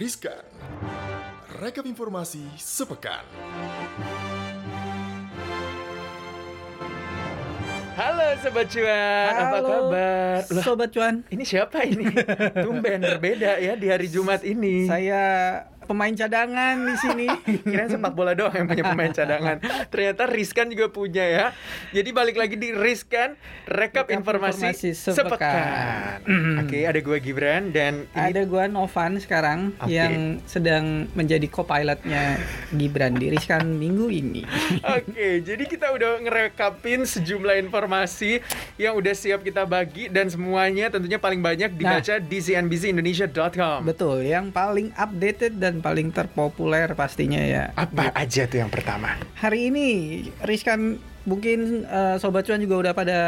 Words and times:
Riskan. 0.00 0.40
Rekap 1.60 1.84
informasi 1.84 2.40
sepekan. 2.56 3.20
Halo 8.00 8.32
Sobat 8.40 8.72
Cuan, 8.72 9.32
apa 9.36 9.60
Halo, 9.60 9.68
kabar? 9.68 10.40
Loh, 10.56 10.64
Sobat 10.64 10.88
Cuan, 10.96 11.20
ini 11.28 11.44
siapa 11.44 11.84
ini? 11.84 12.08
Tumben 12.64 13.04
berbeda 13.04 13.60
ya 13.60 13.76
di 13.76 13.92
hari 13.92 14.08
Jumat 14.08 14.40
ini. 14.40 14.88
saya 14.88 15.20
pemain 15.90 16.14
cadangan 16.14 16.78
di 16.78 16.94
sini. 16.94 17.26
Kirain 17.66 17.90
sepak 17.90 18.14
bola 18.14 18.38
doang 18.38 18.54
yang 18.54 18.70
punya 18.70 18.84
pemain 18.94 19.10
cadangan. 19.10 19.58
Ternyata 19.90 20.30
Riskan 20.30 20.70
juga 20.70 20.86
punya 20.94 21.26
ya. 21.26 21.46
Jadi 21.90 22.14
balik 22.14 22.38
lagi 22.38 22.54
di 22.54 22.70
Riskan, 22.70 23.34
rekap, 23.66 24.06
Rekap 24.06 24.14
informasi, 24.14 24.70
informasi 24.70 24.88
sepekan. 24.94 25.26
sepekan. 25.26 26.16
Mm. 26.30 26.56
Oke, 26.62 26.78
ada 26.86 27.00
gue 27.02 27.18
Gibran 27.18 27.74
dan 27.74 28.06
ini 28.06 28.30
Ada 28.30 28.42
gua 28.46 28.70
Novan 28.70 29.18
sekarang 29.18 29.74
Oke. 29.82 29.90
yang 29.90 30.38
sedang 30.46 31.10
menjadi 31.18 31.50
co-pilotnya 31.50 32.38
Gibran 32.70 33.18
di 33.18 33.26
Riskan 33.34 33.74
minggu 33.74 34.06
ini. 34.14 34.46
Oke, 34.96 35.42
jadi 35.42 35.64
kita 35.66 35.90
udah 35.90 36.22
ngerekapin 36.22 37.02
sejumlah 37.02 37.58
informasi 37.66 38.38
yang 38.78 38.94
udah 38.94 39.14
siap 39.16 39.42
kita 39.42 39.66
bagi 39.66 40.06
dan 40.06 40.30
semuanya 40.30 40.86
tentunya 40.86 41.18
paling 41.18 41.42
banyak 41.42 41.74
dibaca 41.74 42.22
di 42.22 42.38
cnbcindonesia.com. 42.38 43.82
Betul, 43.82 44.28
yang 44.28 44.54
paling 44.54 44.94
updated 44.94 45.58
dan 45.58 45.79
paling 45.80 46.12
terpopuler 46.14 46.92
pastinya 46.94 47.40
ya. 47.40 47.74
Apa 47.74 48.12
aja 48.14 48.46
tuh 48.46 48.62
yang 48.62 48.70
pertama? 48.72 49.16
Hari 49.40 49.72
ini 49.72 49.86
Riskan 50.44 51.00
mungkin 51.28 51.84
eh, 51.84 52.16
Sobat 52.16 52.46
Cuan 52.48 52.60
juga 52.60 52.76
udah 52.88 52.92
pada 52.96 53.18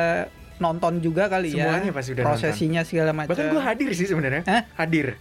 nonton 0.62 1.02
juga 1.02 1.26
kali 1.26 1.58
ya. 1.58 1.66
Semuanya 1.66 1.90
pasti 1.90 2.10
udah 2.14 2.24
Prosesinya 2.24 2.82
segala 2.86 3.10
macam. 3.10 3.34
Bahkan 3.34 3.46
gue 3.50 3.62
hadir 3.62 3.90
sih 3.98 4.06
sebenarnya. 4.06 4.42
Hah? 4.46 4.62
Hadir. 4.78 5.18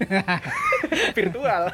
Virtual. 1.17 1.73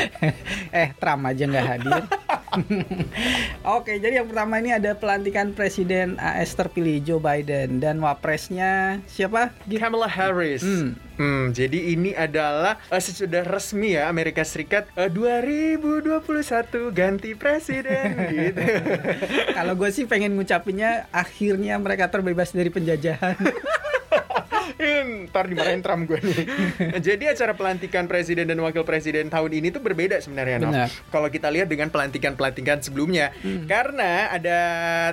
eh 0.80 0.88
Trump 0.96 1.22
aja 1.28 1.44
nggak 1.44 1.66
hadir. 1.68 2.00
Oke, 3.76 3.98
jadi 3.98 4.22
yang 4.22 4.28
pertama 4.30 4.58
ini 4.62 4.70
ada 4.74 4.94
pelantikan 4.94 5.52
Presiden 5.52 6.16
AS 6.20 6.54
terpilih 6.54 7.02
Joe 7.02 7.22
Biden 7.22 7.82
dan 7.82 7.98
wapresnya 8.00 9.02
siapa? 9.10 9.52
Kamala 9.66 10.08
Harris. 10.08 10.62
Hmm. 10.64 10.96
Hmm, 11.16 11.48
jadi 11.56 11.96
ini 11.96 12.12
adalah 12.12 12.76
eh, 12.92 13.00
sesudah 13.00 13.40
resmi 13.40 13.96
ya 13.96 14.12
Amerika 14.12 14.44
Serikat 14.44 14.84
eh, 15.00 15.08
2021 15.08 16.12
ganti 16.92 17.32
presiden 17.32 18.20
gitu. 18.36 18.62
Kalau 19.56 19.72
gue 19.80 19.88
sih 19.88 20.04
pengen 20.04 20.36
ngucapinnya 20.36 21.08
akhirnya 21.08 21.80
mereka 21.80 22.12
terbebas 22.12 22.52
dari 22.52 22.68
penjajahan. 22.68 23.36
Hmm, 24.68 25.26
Ntar 25.26 25.46
dimarahin 25.46 25.80
Trump 25.80 26.02
gue 26.04 26.18
nih. 26.18 26.38
Jadi 27.06 27.24
acara 27.26 27.52
pelantikan 27.52 28.04
presiden 28.04 28.44
dan 28.44 28.58
wakil 28.58 28.82
presiden 28.82 29.26
tahun 29.26 29.50
ini 29.52 29.70
tuh 29.70 29.80
berbeda 29.80 30.18
sebenarnya. 30.18 30.56
Nov. 30.58 30.70
Benar. 30.70 30.88
Kalau 31.06 31.28
kita 31.28 31.48
lihat 31.48 31.66
dengan 31.66 31.88
pelantikan-pelantikan 31.88 32.80
sebelumnya, 32.80 33.30
Hmm. 33.36 33.66
karena 33.66 34.28
ada 34.28 34.58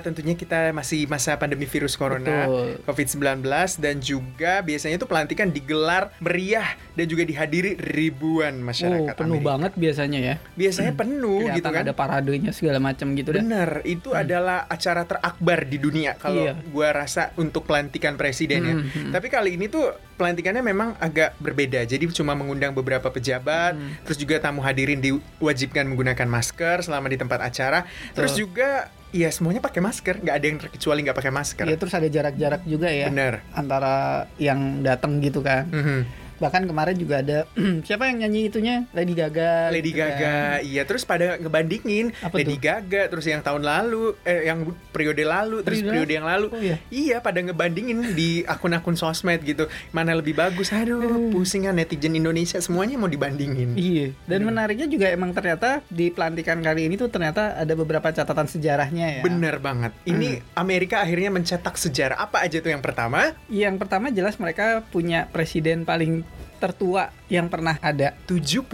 tentunya 0.00 0.34
kita 0.34 0.70
masih 0.70 1.06
masa 1.06 1.34
pandemi 1.34 1.64
virus 1.64 1.94
corona, 1.94 2.44
Betul. 2.44 2.82
COVID-19 2.84 3.44
dan 3.76 3.96
juga 3.98 4.60
biasanya 4.60 4.96
tuh 4.96 5.06
pelantikan 5.06 5.48
digelar 5.48 6.10
meriah 6.18 6.66
dan 6.92 7.04
juga 7.04 7.22
dihadiri 7.22 7.76
ribuan 7.76 8.56
Oh, 8.56 8.66
masyarakat 8.66 9.14
penuh 9.14 9.36
Amerika. 9.36 9.48
banget 9.48 9.72
biasanya 9.76 10.18
ya. 10.20 10.34
Biasanya 10.52 10.92
penuh 10.94 11.40
gitu 11.44 11.60
Kelihatan 11.60 11.72
kan. 11.72 11.82
ada 11.82 11.94
paradenya 11.94 12.50
segala 12.50 12.78
macam 12.78 13.06
gitu 13.12 13.30
dah. 13.30 13.40
Bener, 13.40 13.70
itu 13.84 14.10
adalah 14.10 14.64
acara 14.66 15.02
terakbar 15.04 15.62
di 15.62 15.76
dunia 15.76 16.14
kalau 16.14 16.44
Iya. 16.44 16.54
gua 16.66 16.88
rasa 16.92 17.30
untuk 17.36 17.64
pelantikan 17.64 18.14
presiden 18.14 18.60
ya. 18.60 18.74
Hmm, 18.74 18.86
hmm. 18.86 19.12
Tapi 19.12 19.26
kali 19.44 19.60
ini 19.60 19.68
tuh 19.68 19.92
pelantikannya 20.16 20.64
memang 20.64 20.96
agak 20.96 21.36
berbeda. 21.36 21.84
Jadi 21.84 22.08
cuma 22.16 22.32
mengundang 22.32 22.72
beberapa 22.72 23.12
pejabat, 23.12 23.76
Hmm. 23.76 23.92
terus 24.08 24.16
juga 24.16 24.40
tamu 24.40 24.64
hadirin 24.64 25.04
diwajibkan 25.04 25.84
menggunakan 25.84 26.24
masker 26.24 26.80
selama 26.80 27.12
di 27.12 27.20
tempat 27.20 27.44
acara. 27.44 27.84
Terus 28.16 28.32
juga 28.32 28.88
ya 29.12 29.28
semuanya 29.28 29.60
pakai 29.60 29.84
masker, 29.84 30.24
nggak 30.24 30.32
ada 30.32 30.46
yang 30.48 30.58
terkecuali 30.64 31.04
nggak 31.04 31.18
pakai 31.20 31.28
masker. 31.28 31.64
Iya, 31.68 31.76
terus 31.76 31.92
ada 31.92 32.08
jarak-jarak 32.08 32.64
juga 32.64 32.88
ya 32.88 33.12
Bener. 33.12 33.44
antara 33.52 34.24
yang 34.40 34.80
datang 34.80 35.20
gitu 35.20 35.44
kan. 35.44 35.68
Mhm. 35.68 36.23
Bahkan 36.36 36.66
kemarin 36.66 36.96
juga 36.96 37.20
ada 37.20 37.38
siapa 37.86 38.08
yang 38.08 38.22
nyanyi 38.22 38.48
itunya? 38.48 38.84
Lady 38.90 39.14
Gaga. 39.14 39.70
Lady 39.70 39.90
gitu 39.90 40.02
Gaga, 40.02 40.18
kan. 40.18 40.66
iya 40.66 40.82
terus 40.82 41.02
pada 41.02 41.38
ngebandingin 41.38 42.10
Apa 42.18 42.34
Lady 42.36 42.56
tuh? 42.56 42.62
Gaga, 42.62 43.02
terus 43.08 43.24
yang 43.24 43.40
tahun 43.40 43.62
lalu, 43.62 44.16
eh 44.22 44.46
yang 44.46 44.64
periode 44.90 45.22
lalu, 45.22 45.62
terus 45.62 45.80
Periode 45.80 45.92
periode 45.94 46.12
yang 46.12 46.26
lalu, 46.26 46.46
Oh, 46.50 46.60
iya. 46.60 46.76
Iya, 46.88 47.16
pada 47.18 47.38
ngebandingin 47.38 48.12
di 48.12 48.42
akun-akun 48.44 48.94
sosmed 48.94 49.42
gitu. 49.42 49.64
Mana 49.90 50.12
lebih 50.12 50.34
bagus? 50.34 50.70
Aduh, 50.70 51.30
pusing 51.30 51.64
kan 51.64 51.74
netizen 51.74 52.14
Indonesia 52.14 52.58
semuanya 52.58 52.94
mau 52.94 53.06
dibandingin. 53.06 53.74
Iya, 53.74 54.12
dan 54.26 54.42
Hmm. 54.42 54.52
menariknya 54.52 54.86
juga 54.86 55.08
emang 55.08 55.32
ternyata 55.32 55.80
di 55.88 56.08
pelantikan 56.08 56.60
kali 56.60 56.84
ini 56.84 56.94
tuh 56.94 57.08
ternyata 57.08 57.54
ada 57.54 57.72
beberapa 57.72 58.06
catatan 58.06 58.46
sejarahnya 58.46 59.18
ya. 59.18 59.22
Bener 59.22 59.56
banget. 59.56 59.92
Ini 60.04 60.42
Amerika 60.54 61.00
akhirnya 61.00 61.30
mencetak 61.30 61.74
sejarah. 61.74 62.18
Apa 62.18 62.42
aja 62.42 62.58
tuh 62.58 62.68
yang 62.68 62.80
pertama? 62.80 63.32
Yang 63.46 63.74
pertama 63.78 64.08
jelas 64.08 64.36
mereka 64.36 64.84
punya 64.86 65.26
presiden 65.26 65.82
paling 65.82 66.22
tertua 66.54 67.12
yang 67.26 67.46
pernah 67.46 67.76
ada. 67.78 68.14
78, 68.24 68.64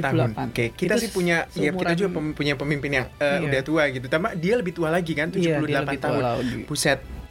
tahun. 0.00 0.30
78. 0.34 0.50
Oke, 0.50 0.64
kita 0.74 0.94
Itu 0.94 1.02
sih 1.02 1.10
punya 1.10 1.36
ya 1.52 1.70
kita 1.70 1.94
juga 1.94 2.10
pem- 2.12 2.34
punya 2.34 2.54
pemimpin 2.54 2.90
yang 2.92 3.06
eh, 3.16 3.24
Iya. 3.34 3.46
udah 3.46 3.60
tua 3.62 3.82
gitu. 3.88 4.06
Tapi 4.06 4.26
dia 4.36 4.54
lebih 4.54 4.72
tua 4.72 4.88
lagi 4.88 5.12
kan, 5.12 5.28
78 5.28 5.40
Iya, 5.40 5.98
tahun. 5.98 6.20
lagi. 6.20 6.60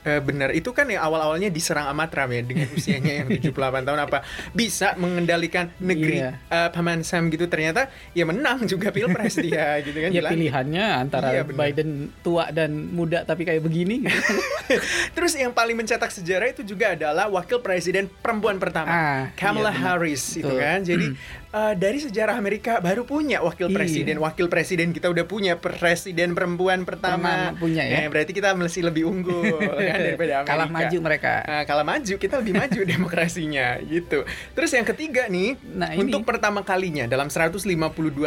Eh, 0.03 0.19
bener 0.19 0.51
itu 0.51 0.67
kan 0.69 0.83
yang 0.85 0.99
awal-awalnya 1.01 1.47
diserang 1.47 1.87
sama 1.87 2.05
Trump 2.05 2.29
ya 2.29 2.43
dengan 2.43 2.67
usianya 2.75 3.13
yang 3.19 3.27
78 3.31 3.55
tahun 3.81 3.99
apa 4.01 4.19
bisa 4.51 4.93
mengendalikan 4.95 5.71
negeri 5.77 6.19
Iya. 6.19 6.31
eh, 6.45 6.69
paman 6.69 7.01
Sam 7.01 7.27
gitu 7.27 7.47
ternyata 7.47 7.87
ya 8.11 8.23
menang 8.23 8.63
juga 8.63 8.89
pilpres 8.89 9.35
dia 9.37 9.75
gitu 9.81 9.95
kan 9.95 10.09
ya 10.09 10.19
Gila. 10.19 10.29
pilihannya 10.29 10.85
antara 10.99 11.31
Iya, 11.31 11.41
bener. 11.43 11.55
Biden 11.57 11.89
tua 12.19 12.47
dan 12.49 12.69
muda 12.89 13.23
tapi 13.23 13.43
kayak 13.43 13.61
begini 13.61 14.03
gitu. 14.03 14.33
Terus 15.15 15.33
yang 15.33 15.51
paling 15.51 15.73
mencetak 15.73 16.09
sejarah 16.09 16.49
itu 16.49 16.63
juga 16.63 16.93
adalah 16.93 17.27
wakil 17.27 17.59
presiden 17.59 18.11
perempuan 18.13 18.57
pertama, 18.57 18.89
Ah, 18.89 19.21
Kamala 19.33 19.69
iya, 19.69 19.73
benar. 19.73 19.83
Harris 19.95 20.23
itu 20.33 20.51
kan. 20.51 20.83
Jadi 20.83 21.15
eh, 21.53 21.73
dari 21.75 22.01
sejarah 22.01 22.33
Amerika 22.33 22.77
baru 22.79 23.05
punya 23.05 23.39
wakil 23.39 23.69
Iya. 23.69 23.75
presiden, 23.75 24.15
wakil 24.17 24.47
presiden 24.47 24.89
kita 24.89 25.07
udah 25.07 25.23
punya 25.23 25.53
presiden 25.55 26.33
perempuan 26.33 26.81
pertama. 26.81 27.53
Punya 27.55 27.85
ya. 27.85 28.09
berarti 28.09 28.31
kita 28.31 28.51
masih 28.53 28.83
lebih 28.83 29.05
unggul 29.05 29.61
kan 29.79 29.99
daripada 30.01 30.41
Amerika. 30.41 30.49
Kalah 30.49 30.67
maju 30.67 30.97
mereka. 30.99 31.33
Nah, 31.43 31.63
kalah 31.63 31.85
maju 31.85 32.13
kita 32.15 32.35
lebih 32.35 32.53
maju 32.53 32.79
demokrasinya 32.91 33.67
gitu. 33.79 34.25
Terus 34.51 34.71
yang 34.71 34.85
ketiga 34.85 35.27
nih, 35.27 35.55
Nah, 35.69 35.93
ini. 35.93 36.09
untuk 36.09 36.23
pertama 36.23 36.61
kalinya 36.61 37.05
dalam 37.05 37.29
152 37.29 37.61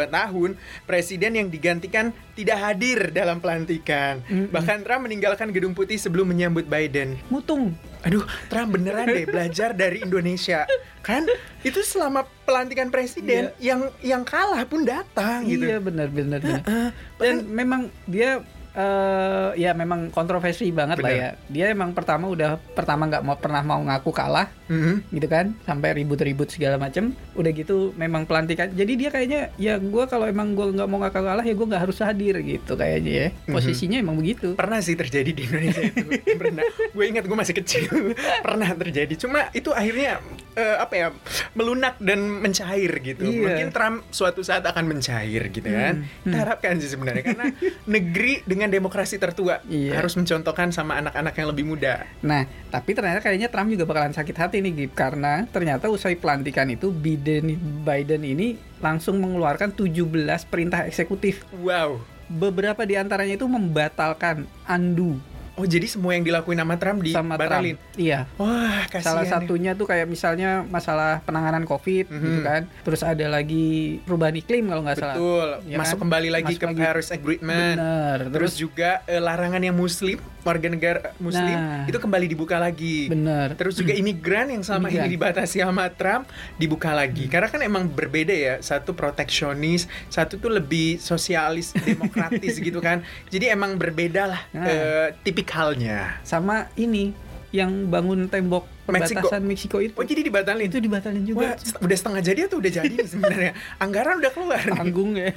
tahun 0.07 0.49
presiden 0.83 1.31
yang 1.35 1.47
digantikan 1.47 2.09
tidak 2.33 2.57
hadir 2.57 3.11
dalam 3.11 3.37
pelantikan. 3.37 4.23
Mm-mm. 4.23 4.49
Bahkan 4.49 4.81
Trump 4.81 5.03
meninggalkan 5.03 5.49
gedung 5.49 5.73
putih 5.73 5.97
sebelum 5.97 6.25
menyambut 6.25 6.63
Biden. 6.63 7.17
Mutung. 7.27 7.73
Aduh, 8.01 8.23
Trump 8.47 8.71
beneran 8.71 9.03
deh 9.05 9.25
belajar 9.25 9.73
dari 9.73 9.99
Indonesia. 9.99 10.63
Kan 11.07 11.23
itu 11.63 11.79
selama 11.81 12.27
pelantikan 12.43 12.91
presiden 12.91 13.55
yang 13.57 13.79
yang 14.01 14.21
kalah 14.21 14.61
pun 14.63 14.83
datang 14.83 15.47
gitu. 15.47 15.63
Iya 15.63 15.79
benar 15.79 16.11
benar 16.11 16.39
benar. 16.39 16.61
Heeh. 16.61 16.89
Dan 17.17 17.35
memang 17.47 17.81
dia 18.05 18.43
eh 18.77 19.49
ya 19.57 19.73
memang 19.73 20.13
kontroversi 20.13 20.69
banget 20.69 21.01
lah 21.01 21.09
Benar. 21.09 21.17
ya. 21.17 21.29
Dia 21.49 21.65
emang 21.73 21.97
pertama 21.97 22.29
udah 22.29 22.61
pertama 22.77 23.09
nggak 23.09 23.25
mau 23.25 23.33
pernah 23.33 23.65
mau 23.65 23.81
ngaku 23.81 24.13
kalah 24.13 24.53
Mhm. 24.69 25.09
gitu 25.09 25.25
kan 25.25 25.57
sampai 25.65 25.97
ribut-ribut 25.97 26.45
segala 26.45 26.77
macem 26.77 27.09
udah 27.33 27.51
gitu 27.51 27.89
memang 27.95 28.29
pelantikan 28.29 28.69
jadi 28.69 28.93
dia 28.93 29.09
kayaknya 29.09 29.49
ya 29.57 29.79
gua 29.79 30.05
kalau 30.05 30.29
emang 30.29 30.53
gua 30.53 30.69
nggak 30.69 30.85
mau 30.85 31.01
ngaku 31.01 31.17
kalah 31.17 31.41
ya 31.41 31.55
gua 31.55 31.67
nggak 31.67 31.83
harus 31.89 31.97
hadir 31.97 32.37
gitu 32.37 32.75
kayaknya 32.75 33.11
ya 33.15 33.27
Mhm. 33.41 33.53
posisinya 33.57 33.97
emang 33.97 34.15
begitu 34.15 34.53
Pernah 34.53 34.77
sih 34.77 34.93
terjadi 34.93 35.31
di 35.31 35.41
Indonesia 35.41 35.81
itu. 35.81 36.05
Pernah. 36.37 36.63
Gue 36.93 37.05
ingat 37.07 37.25
gue 37.25 37.33
masih 37.35 37.55
kecil. 37.55 37.89
Pernah 38.45 38.69
terjadi. 38.77 39.13
Cuma 39.17 39.49
itu 39.51 39.73
akhirnya 39.73 40.21
eh, 40.57 40.77
apa 40.81 40.93
ya 40.97 41.07
melunak 41.53 42.01
dan 42.01 42.17
mencair 42.41 42.89
gitu. 42.99 43.23
Iya. 43.23 43.41
Mungkin 43.45 43.67
Trump 43.69 43.97
suatu 44.09 44.41
saat 44.41 44.65
akan 44.65 44.89
mencair 44.89 45.53
gitu 45.53 45.69
kan. 45.69 46.01
Hmm, 46.01 46.09
Kita 46.25 46.37
harapkan 46.41 46.81
sih 46.81 46.89
sebenarnya 46.89 47.23
karena 47.23 47.45
negeri 47.93 48.41
dengan 48.43 48.73
demokrasi 48.73 49.21
tertua 49.21 49.61
Iya. 49.69 50.01
harus 50.01 50.17
mencontohkan 50.17 50.73
sama 50.73 50.97
anak-anak 50.97 51.33
yang 51.37 51.47
lebih 51.53 51.65
muda. 51.69 52.09
Nah, 52.25 52.49
tapi 52.73 52.97
ternyata 52.97 53.21
kayaknya 53.21 53.53
Trump 53.53 53.69
juga 53.69 53.85
bakalan 53.85 54.17
sakit 54.17 54.35
hati 54.35 54.57
nih, 54.65 54.73
Gip, 54.73 54.97
karena 54.97 55.45
ternyata 55.47 55.87
usai 55.87 56.17
pelantikan 56.17 56.65
itu 56.67 56.89
Biden 56.89 57.53
Biden 57.85 58.25
ini 58.25 58.57
langsung 58.81 59.21
mengeluarkan 59.21 59.77
17 59.77 60.01
perintah 60.49 60.89
eksekutif. 60.89 61.45
Wow. 61.61 62.01
Beberapa 62.27 62.83
di 62.83 62.99
antaranya 62.99 63.39
itu 63.39 63.47
membatalkan 63.47 64.43
undo 64.67 65.15
Oh 65.57 65.65
jadi 65.65 65.83
semua 65.83 66.13
yang 66.13 66.21
dilakuin 66.21 66.53
sama 66.55 66.77
Trump 66.77 67.01
sama 67.03 67.33
dibatalin? 67.33 67.75
Trump. 67.75 67.97
Iya. 67.97 68.19
Wah 68.35 68.85
kasihan 68.85 69.01
Salah 69.03 69.25
ya. 69.25 69.31
satunya 69.33 69.71
tuh 69.73 69.85
kayak 69.85 70.05
misalnya 70.05 70.61
masalah 70.63 71.19
penanganan 71.21 71.63
COVID 71.63 72.05
gitu 72.07 72.13
Mhm. 72.31 72.45
kan. 72.45 72.61
Terus 72.83 73.01
ada 73.01 73.25
lagi 73.27 73.67
perubahan 74.01 74.35
iklim 74.35 74.65
kalau 74.65 74.81
nggak 74.81 74.95
salah. 74.95 75.15
Betul, 75.17 75.49
Ya 75.65 75.77
masuk 75.77 75.97
kan? 75.97 76.01
kembali 76.05 76.29
lagi 76.31 76.45
Masuk 76.47 76.61
ke 76.61 76.67
lagi. 76.67 76.81
Paris 76.83 77.09
Agreement. 77.09 77.75
Bener. 77.75 78.17
Terus 78.27 78.35
Terus, 78.47 78.53
juga 78.55 78.89
eh, 79.03 79.17
larangan 79.17 79.59
yang 79.59 79.73
muslim, 79.73 80.17
warga 80.39 80.67
negara 80.67 80.99
muslim 81.17 81.51
Nah. 81.51 81.83
itu 81.83 81.97
kembali 81.97 82.25
dibuka 82.25 82.55
lagi. 82.57 83.09
bener. 83.09 83.57
Terus 83.57 83.75
juga 83.75 83.97
imigran 83.97 84.47
yang 84.47 84.61
selama 84.61 84.87
Imigran. 84.87 85.03
ini 85.03 85.11
dibatasi 85.11 85.57
sama 85.59 85.89
Trump 85.89 86.29
dibuka 86.55 86.93
lagi. 86.93 87.25
Karena 87.25 87.49
kan 87.49 87.59
emang 87.59 87.89
berbeda 87.89 88.31
ya. 88.31 88.55
Satu 88.59 88.93
proteksionis, 88.93 89.89
satu 90.07 90.37
tuh 90.37 90.47
lebih 90.49 90.95
sosialis, 90.97 91.73
demokratis 91.73 92.55
gitu 92.61 92.77
kan. 92.77 93.01
Jadi 93.27 93.49
emang 93.49 93.73
berbeda 93.75 94.23
lah 94.27 94.41
Nah. 94.49 94.63
eh, 94.63 95.07
tipikalnya. 95.47 96.19
Sama 96.21 96.67
ini 96.75 97.15
yang 97.47 97.87
bangun 97.87 98.27
tembok 98.27 98.67
perbatasan 98.83 99.39
Meksiko 99.39 99.79
itu. 99.79 99.95
Oh 99.95 100.03
jadi 100.03 100.19
dibatalin? 100.21 100.67
itu 100.67 100.83
dibatalin 100.83 101.23
Wah, 101.31 101.31
juga. 101.31 101.47
set- 101.55 101.79
udah 101.79 101.97
setengah 101.97 102.21
jadi 102.21 102.39
atau 102.43 102.57
udah 102.59 102.71
jadi 102.73 102.95
sebenarnya? 103.11 103.51
Anggaran 103.79 104.19
udah 104.19 104.31
keluar. 104.31 104.59
Tanggung 104.59 105.15
ya. 105.15 105.31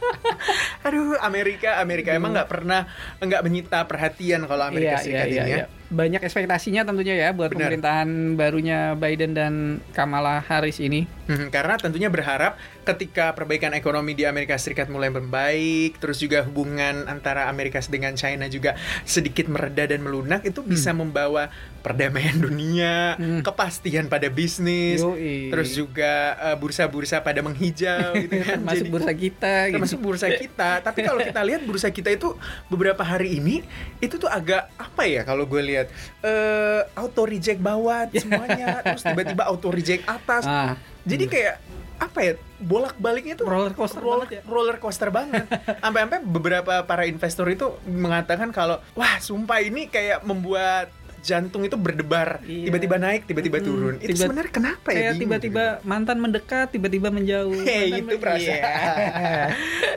Aduh, 0.86 1.14
Amerika, 1.20 1.78
Amerika 1.78 2.10
emang 2.10 2.34
nggak 2.34 2.50
pernah 2.50 2.90
nggak 3.18 3.42
menyita 3.46 3.86
perhatian 3.86 4.42
kalau 4.44 4.66
Amerika 4.66 4.98
Iya, 4.98 5.04
Serikat 5.06 5.26
iya, 5.26 5.30
iya, 5.30 5.40
ini 5.40 5.50
ya. 5.50 5.58
iya. 5.62 5.66
Banyak 5.90 6.20
ekspektasinya 6.22 6.82
tentunya 6.82 7.14
ya 7.16 7.28
buat 7.30 7.50
Benar. 7.50 7.70
pemerintahan 7.70 8.08
barunya 8.34 8.94
Biden 8.94 9.30
dan 9.30 9.54
Kamala 9.90 10.42
Harris 10.42 10.78
ini. 10.78 11.06
Hmm, 11.30 11.46
karena 11.48 11.78
tentunya 11.78 12.10
berharap 12.10 12.58
ketika 12.82 13.30
perbaikan 13.30 13.70
ekonomi 13.70 14.12
di 14.12 14.26
Amerika 14.26 14.58
Serikat 14.58 14.90
mulai 14.90 15.06
membaik, 15.08 15.94
terus 15.96 16.18
juga 16.18 16.42
hubungan 16.42 17.06
antara 17.06 17.46
Amerika 17.46 17.78
dengan 17.82 18.12
China 18.12 18.44
juga 18.46 18.74
sedikit 19.04 19.46
mereda 19.46 19.86
dan 19.86 20.02
melunak, 20.02 20.42
itu 20.42 20.58
bisa 20.60 20.90
membawa 20.90 21.54
perdamaian 21.80 22.34
dunia, 22.36 23.14
Hmm. 23.14 23.40
kepastian 23.40 24.04
pada 24.06 24.26
bisnis, 24.26 24.98
Yoi. 24.98 25.48
terus 25.48 25.70
juga 25.72 26.12
eh, 26.42 26.56
bursa-bursa 26.56 27.20
pada 27.20 27.38
menghijau 27.40 28.18
gitu 28.18 28.34
kan. 28.42 28.58
Termasuk 28.58 28.82
Jadi- 28.82 28.90
bursa 28.90 29.12
kita 29.14 29.54
gitu. 29.70 29.96
bursa 29.96 30.28
kita. 30.28 30.70
Tapi 30.82 31.00
kalau 31.00 31.20
kita 31.20 31.40
lihat 31.40 31.62
bursa 31.62 31.88
kita 31.88 32.10
itu 32.10 32.34
beberapa 32.66 33.00
hari 33.00 33.38
ini 33.38 33.62
itu 33.98 34.16
tuh 34.16 34.26
agak 34.26 34.66
apa 34.74 35.02
ya 35.04 35.22
kalau 35.22 35.46
gue 35.46 35.62
lihat 35.62 35.86
eh 36.20 36.82
auto 36.92 37.22
reject 37.22 37.62
bawah 37.62 38.10
semuanya, 38.18 38.82
terus 38.82 39.06
tiba-tiba 39.06 39.46
auto 39.46 39.70
reject 39.70 40.02
atas. 40.04 40.42
Ah, 40.42 40.74
Jadi 41.02 41.24
kayak 41.26 41.56
apa 41.98 42.18
ya 42.18 42.32
bolak 42.58 42.96
baliknya 42.96 43.34
tuh 43.34 43.44
Roller 43.44 43.70
coaster 43.70 44.00
roller, 44.00 44.24
banget 44.24 44.30
ya. 44.34 44.40
roller 44.46 44.76
coaster 44.76 45.08
banget. 45.08 45.44
Sampai-sampai 45.84 46.18
beberapa 46.22 46.74
para 46.82 47.04
investor 47.04 47.44
itu 47.46 47.66
mengatakan 47.84 48.48
kalau 48.50 48.80
wah 48.92 49.16
sumpah 49.18 49.60
ini 49.60 49.86
kayak 49.86 50.20
membuat 50.22 50.88
jantung 51.20 51.60
itu 51.60 51.76
berdebar, 51.76 52.40
Iya. 52.42 52.64
tiba-tiba 52.66 52.96
naik, 52.96 53.28
tiba-tiba 53.28 53.60
Mm, 53.60 53.64
turun. 53.66 53.94
Itu 53.98 54.08
tiba- 54.10 54.24
sebenarnya 54.24 54.48
kenapa 54.50 54.88
ya? 54.88 54.96
kayak 54.96 55.14
tiba-tiba 55.18 55.64
mantan 55.82 56.16
mendekat, 56.16 56.66
tiba-tiba 56.70 57.08
menjauh. 57.10 57.60
Hei, 57.60 57.88
Mantan 57.92 58.00
itu 58.00 58.08
men- 58.08 58.22
perasaan. 58.22 58.56
Iya. 58.56 59.46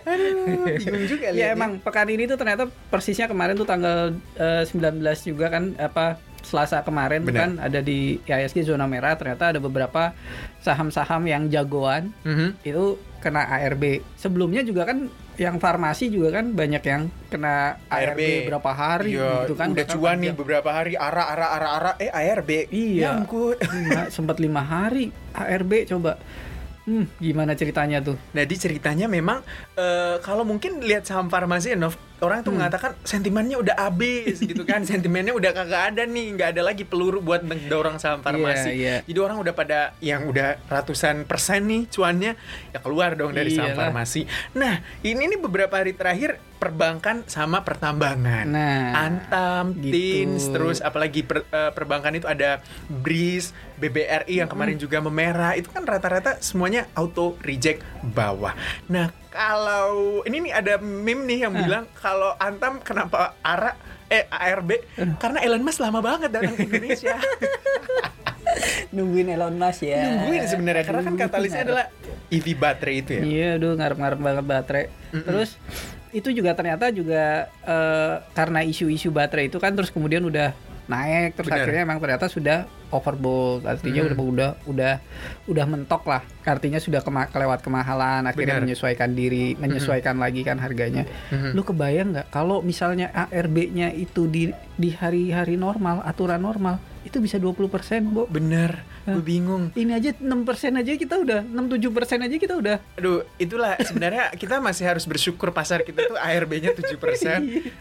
Aduh, 0.12 0.68
bingung 0.76 1.06
juga 1.08 1.26
ya 1.26 1.32
liatnya. 1.32 1.56
emang 1.56 1.72
pekan 1.80 2.08
ini 2.10 2.24
tuh 2.26 2.36
ternyata 2.36 2.64
persisnya 2.86 3.26
kemarin 3.26 3.56
tuh 3.56 3.64
tanggal 3.64 4.12
eh, 4.36 4.64
19 4.68 5.00
juga 5.24 5.48
kan 5.50 5.72
apa 5.78 6.20
Selasa 6.44 6.80
kemarin 6.82 7.24
tuh 7.24 7.32
Benar. 7.32 7.42
kan 7.42 7.52
ada 7.58 7.80
di 7.80 8.20
IHSG 8.22 8.64
zona 8.66 8.84
merah 8.84 9.16
ternyata 9.16 9.50
ada 9.50 9.58
beberapa 9.58 10.12
saham-saham 10.60 11.24
yang 11.24 11.48
jagoan 11.48 12.12
Mhm. 12.22 12.62
itu 12.62 12.86
kena 13.18 13.48
ARB. 13.50 14.04
Sebelumnya 14.14 14.62
juga 14.62 14.84
kan 14.84 15.08
yang 15.34 15.58
farmasi 15.58 16.12
juga 16.12 16.36
kan 16.36 16.54
banyak 16.54 16.84
yang 16.84 17.02
kena 17.26 17.80
ARB, 17.88 18.20
ARB. 18.20 18.22
berapa 18.52 18.72
hari 18.72 19.16
Iya, 19.16 19.32
gitu 19.42 19.56
kan. 19.56 19.72
udah 19.72 19.88
cuan 19.90 20.18
nih 20.20 20.32
beberapa 20.32 20.70
hari 20.70 20.94
ara 20.94 21.24
ara 21.26 21.48
ara 21.50 21.70
ara 21.74 21.92
eh 21.98 22.12
ARB. 22.12 22.68
Iya. 22.70 23.02
Ya 23.02 23.10
ampun. 23.16 23.56
Lima- 23.58 24.12
sempat 24.16 24.38
lima 24.38 24.62
hari 24.62 25.10
ARB 25.34 25.88
coba. 25.88 26.20
Hmm, 26.84 27.08
gimana 27.16 27.56
ceritanya 27.56 28.04
tuh? 28.04 28.20
Nah, 28.36 28.44
di 28.44 28.60
ceritanya 28.60 29.08
memang 29.08 29.40
eh, 29.74 30.20
kalau 30.20 30.44
mungkin 30.44 30.84
lihat 30.84 31.08
saham 31.08 31.32
farmasi 31.32 31.80
Nov, 31.80 31.96
orang 32.24 32.40
tuh 32.40 32.50
Hmm. 32.50 32.64
mengatakan 32.64 32.96
sentimennya 33.04 33.60
udah 33.60 33.76
habis 33.78 34.40
gitu 34.40 34.64
kan. 34.64 34.82
Sentimennya 34.90 35.32
udah 35.32 35.52
kagak 35.52 35.84
ada 35.92 36.04
nih, 36.04 36.34
nggak 36.34 36.50
ada 36.56 36.62
lagi 36.64 36.84
peluru 36.84 37.20
buat 37.20 37.44
mendorong 37.44 38.00
saham 38.00 38.24
farmasi. 38.24 38.72
Iya, 38.72 38.74
iya. 38.74 38.96
Jadi 39.04 39.20
orang 39.20 39.38
udah 39.38 39.54
pada 39.54 39.80
yang 40.00 40.26
udah 40.26 40.58
ratusan 40.66 41.24
persen 41.24 41.68
nih 41.68 41.82
cuannya 41.88 42.40
ya 42.72 42.80
keluar 42.80 43.14
dong 43.14 43.32
dari 43.32 43.52
saham 43.52 43.76
Iyalah. 43.76 43.92
farmasi. 43.92 44.24
Nah, 44.54 44.80
ini 45.02 45.28
nih 45.28 45.40
beberapa 45.40 45.76
hari 45.76 45.92
terakhir 45.92 46.40
perbankan 46.56 47.28
sama 47.28 47.60
pertambangan. 47.62 48.48
Nah, 48.48 48.96
Antam, 48.96 49.76
gitu. 49.76 49.92
Tins, 49.92 50.48
terus 50.48 50.80
apalagi 50.80 51.20
per- 51.20 51.44
eh, 51.44 51.72
perbankan 51.72 52.16
itu 52.16 52.24
ada 52.24 52.64
BRIS, 52.88 53.52
BBRI 53.76 54.40
yang 54.40 54.48
kemarin 54.48 54.80
juga 54.80 55.04
memerah. 55.04 55.54
Itu 55.54 55.68
kan 55.70 55.84
rata-rata 55.84 56.40
semuanya 56.40 56.88
auto 56.94 57.36
reject 57.44 57.84
bawah. 58.02 58.56
Nah, 58.88 59.12
kalau 59.34 60.22
ini 60.30 60.46
nih 60.50 60.54
ada 60.54 60.74
meme 60.78 61.26
nih 61.26 61.50
yang 61.50 61.54
bilang 61.58 61.90
kalau 61.98 62.38
Antam 62.38 62.78
kenapa 62.86 63.34
ARA 63.42 63.74
eh 64.14 64.30
ARB 64.30 64.78
karena 65.18 65.42
Elon 65.42 65.66
Musk 65.66 65.82
lama 65.82 66.06
banget 66.06 66.30
datang 66.30 66.54
ke 66.54 66.70
Indonesia. 66.70 67.18
Nungguin 68.96 69.34
Elon 69.34 69.58
Musk 69.58 69.82
ya. 69.82 70.06
Nungguin 70.06 70.46
sebenarnya 70.46 70.84
karena 70.86 71.02
kan 71.02 71.16
katalisnya 71.18 71.66
ngarep. 71.66 71.74
adalah 71.74 71.86
EV 72.30 72.48
baterai 72.54 72.96
itu 73.02 73.12
ya. 73.18 73.24
Iya, 73.26 73.48
aduh 73.58 73.74
ngarep-ngarep 73.74 74.20
banget 74.22 74.46
baterai. 74.46 74.86
Terus 75.10 75.50
itu 76.14 76.30
juga 76.30 76.54
ternyata 76.54 76.94
juga 76.94 77.50
eh, 77.66 78.16
karena 78.38 78.62
isu-isu 78.62 79.10
baterai 79.10 79.50
itu 79.50 79.58
kan 79.58 79.74
terus 79.74 79.90
kemudian 79.90 80.22
udah 80.22 80.54
naik 80.86 81.34
terus 81.34 81.48
Benar. 81.48 81.60
akhirnya 81.62 81.82
emang 81.82 81.98
ternyata 81.98 82.26
sudah 82.28 82.58
overbought 82.90 83.64
artinya 83.64 84.02
Mm. 84.02 84.08
udah 84.10 84.20
udah 84.24 84.50
udah 84.66 84.94
udah 85.46 85.66
mentok 85.66 86.04
lah 86.06 86.22
artinya 86.44 86.78
sudah 86.78 87.00
kema- 87.00 87.26
kelewat 87.26 87.60
kemahalan 87.60 88.24
akhirnya 88.24 88.58
Benar. 88.58 88.64
menyesuaikan 88.64 89.10
diri 89.12 89.56
menyesuaikan 89.56 90.16
lagi 90.16 90.42
kan 90.42 90.58
harganya 90.58 91.08
Mhm. 91.30 91.52
lu 91.52 91.62
kebayang 91.62 92.10
nggak 92.12 92.28
kalau 92.30 92.60
misalnya 92.60 93.10
ARB-nya 93.10 93.90
itu 93.90 94.26
di 94.26 94.50
di 94.74 94.90
hari-hari 94.92 95.56
normal 95.56 96.04
aturan 96.04 96.40
normal 96.40 96.78
itu 97.04 97.18
bisa 97.18 97.36
20% 97.36 97.60
Bu 98.06 98.24
Bener, 98.26 98.80
gue 99.06 99.20
bingung. 99.20 99.70
ini 99.74 99.92
aja 99.92 100.16
6% 100.16 100.24
aja 100.76 100.92
kita 100.94 101.16
udah 101.18 101.44
6-7% 101.44 102.24
aja 102.24 102.36
kita 102.36 102.54
udah 102.56 102.76
Aduh, 102.96 103.28
itulah 103.36 103.76
sebenarnya 103.80 104.32
kita 104.34 104.58
masih 104.58 104.86
harus 104.86 105.04
bersyukur 105.04 105.52
pasar 105.52 105.82
kita 105.82 106.06
tuh 106.06 106.16
ARB-nya 106.16 106.72
7%, 106.72 106.96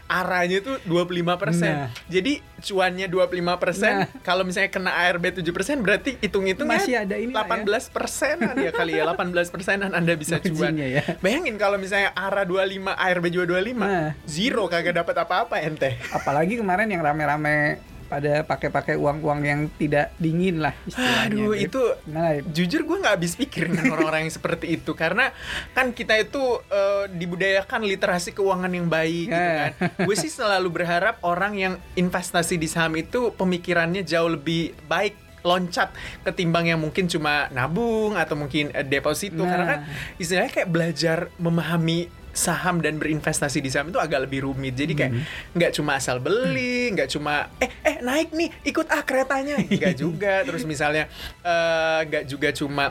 ARA-nya 0.05 0.59
tuh 0.59 0.75
25%. 0.83 1.63
Nah. 1.63 1.87
Jadi 2.05 2.43
cuannya 2.59 3.07
25%, 3.07 3.93
Nah. 3.93 4.07
kalau 4.21 4.43
misalnya 4.43 4.69
kena 4.69 4.91
ARB 4.93 5.23
7% 5.33 5.43
berarti 5.79 6.15
hitung-hitungnya 6.17 6.79
Masih 6.79 6.95
ada 6.97 7.15
ini 7.15 7.31
lah 7.31 7.45
ya. 7.45 7.63
18 7.63 7.87
persenan 7.89 8.55
ya 8.57 8.71
kali 8.71 8.91
ya, 8.93 9.03
18 9.05 9.47
persenan 9.49 9.91
Anda 9.91 10.13
bisa 10.13 10.39
cuan. 10.39 10.75
Ya. 10.75 11.03
Bayangin 11.19 11.55
kalau 11.55 11.77
misalnya 11.77 12.11
ARA 12.13 12.43
25, 12.43 12.91
ARB 12.91 13.25
juga 13.29 13.45
25, 13.49 13.79
Nah. 13.79 14.09
zero 14.25 14.65
kagak 14.65 14.95
dapat 14.95 15.15
apa-apa 15.17 15.55
ente. 15.59 15.95
apalagi 16.09 16.55
kemarin 16.55 16.87
yang 16.87 16.99
rame-rame 16.99 17.79
pada 18.13 18.45
pakai-pakai 18.45 18.93
uang-uang 18.93 19.41
yang 19.41 19.59
tidak 19.73 20.13
dingin 20.15 20.61
lah 20.61 20.77
istilahnya. 20.85 21.33
Aduh, 21.33 21.57
itu 21.57 21.81
Nah, 22.05 22.37
jujur 22.45 22.83
gue 22.83 22.97
nggak 22.99 23.15
habis 23.15 23.33
pikir 23.33 23.65
dengan 23.65 23.89
orang-orang 23.91 24.29
yang 24.29 24.33
seperti 24.33 24.69
itu 24.71 24.93
karena 24.93 25.33
kan 25.71 25.89
kita 25.89 26.13
itu 26.15 26.37
eh, 26.63 27.09
dibudayakan 27.09 27.81
literasi 27.83 28.31
keuangan 28.31 28.69
yang 28.69 28.85
baik 28.85 29.25
gitu 29.25 29.33
Ya. 29.33 29.73
kan. 29.73 30.05
gue 30.05 30.15
sih 30.15 30.29
selalu 30.29 30.69
berharap 30.69 31.17
orang 31.21 31.53
yang 31.55 31.73
investasi 31.93 32.55
di 32.55 32.67
saham 32.67 32.93
itu 32.93 33.33
pemikirannya 33.33 34.03
jauh 34.03 34.29
lebih 34.29 34.77
baik 34.85 35.17
loncat 35.41 35.91
ketimbang 36.23 36.67
yang 36.67 36.79
mungkin 36.79 37.05
cuma 37.05 37.49
nabung 37.49 38.13
atau 38.13 38.33
mungkin 38.33 38.69
eh, 38.69 38.81
deposito 38.81 39.41
Nah. 39.41 39.49
karena 39.49 39.65
kan 39.67 39.79
istilahnya 40.15 40.51
kayak 40.53 40.69
belajar 40.69 41.17
memahami 41.35 42.07
saham 42.33 42.81
dan 42.81 42.97
berinvestasi 42.97 43.61
di 43.61 43.69
saham 43.69 43.93
itu 43.93 44.01
agak 44.01 44.25
lebih 44.25 44.43
rumit. 44.43 44.73
Jadi 44.73 44.93
kayak 44.93 45.13
nggak 45.53 45.71
cuma 45.71 45.95
asal 45.95 46.17
beli 46.17 46.89
nggak 46.91 47.07
cuma 47.07 47.53
eh 47.61 47.69
eh 47.79 48.01
naik 48.01 48.33
nih 48.33 48.49
ikut 48.65 48.89
ah 48.89 49.05
keretanya. 49.05 49.61
Nggak 49.61 49.95
juga. 49.95 50.41
Terus 50.49 50.65
misalnya 50.65 51.05
eh, 51.39 51.99
nggak 52.03 52.23
juga 52.25 52.49
cuma 52.51 52.89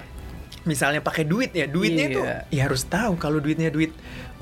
misalnya 0.62 1.02
pakai 1.02 1.26
duit 1.26 1.50
ya. 1.50 1.66
Duitnya 1.66 2.06
itu 2.06 2.22
Iya. 2.22 2.38
ya 2.48 2.60
harus 2.64 2.86
tahu 2.86 3.18
kalau 3.18 3.42
duitnya 3.42 3.68
duit 3.68 3.90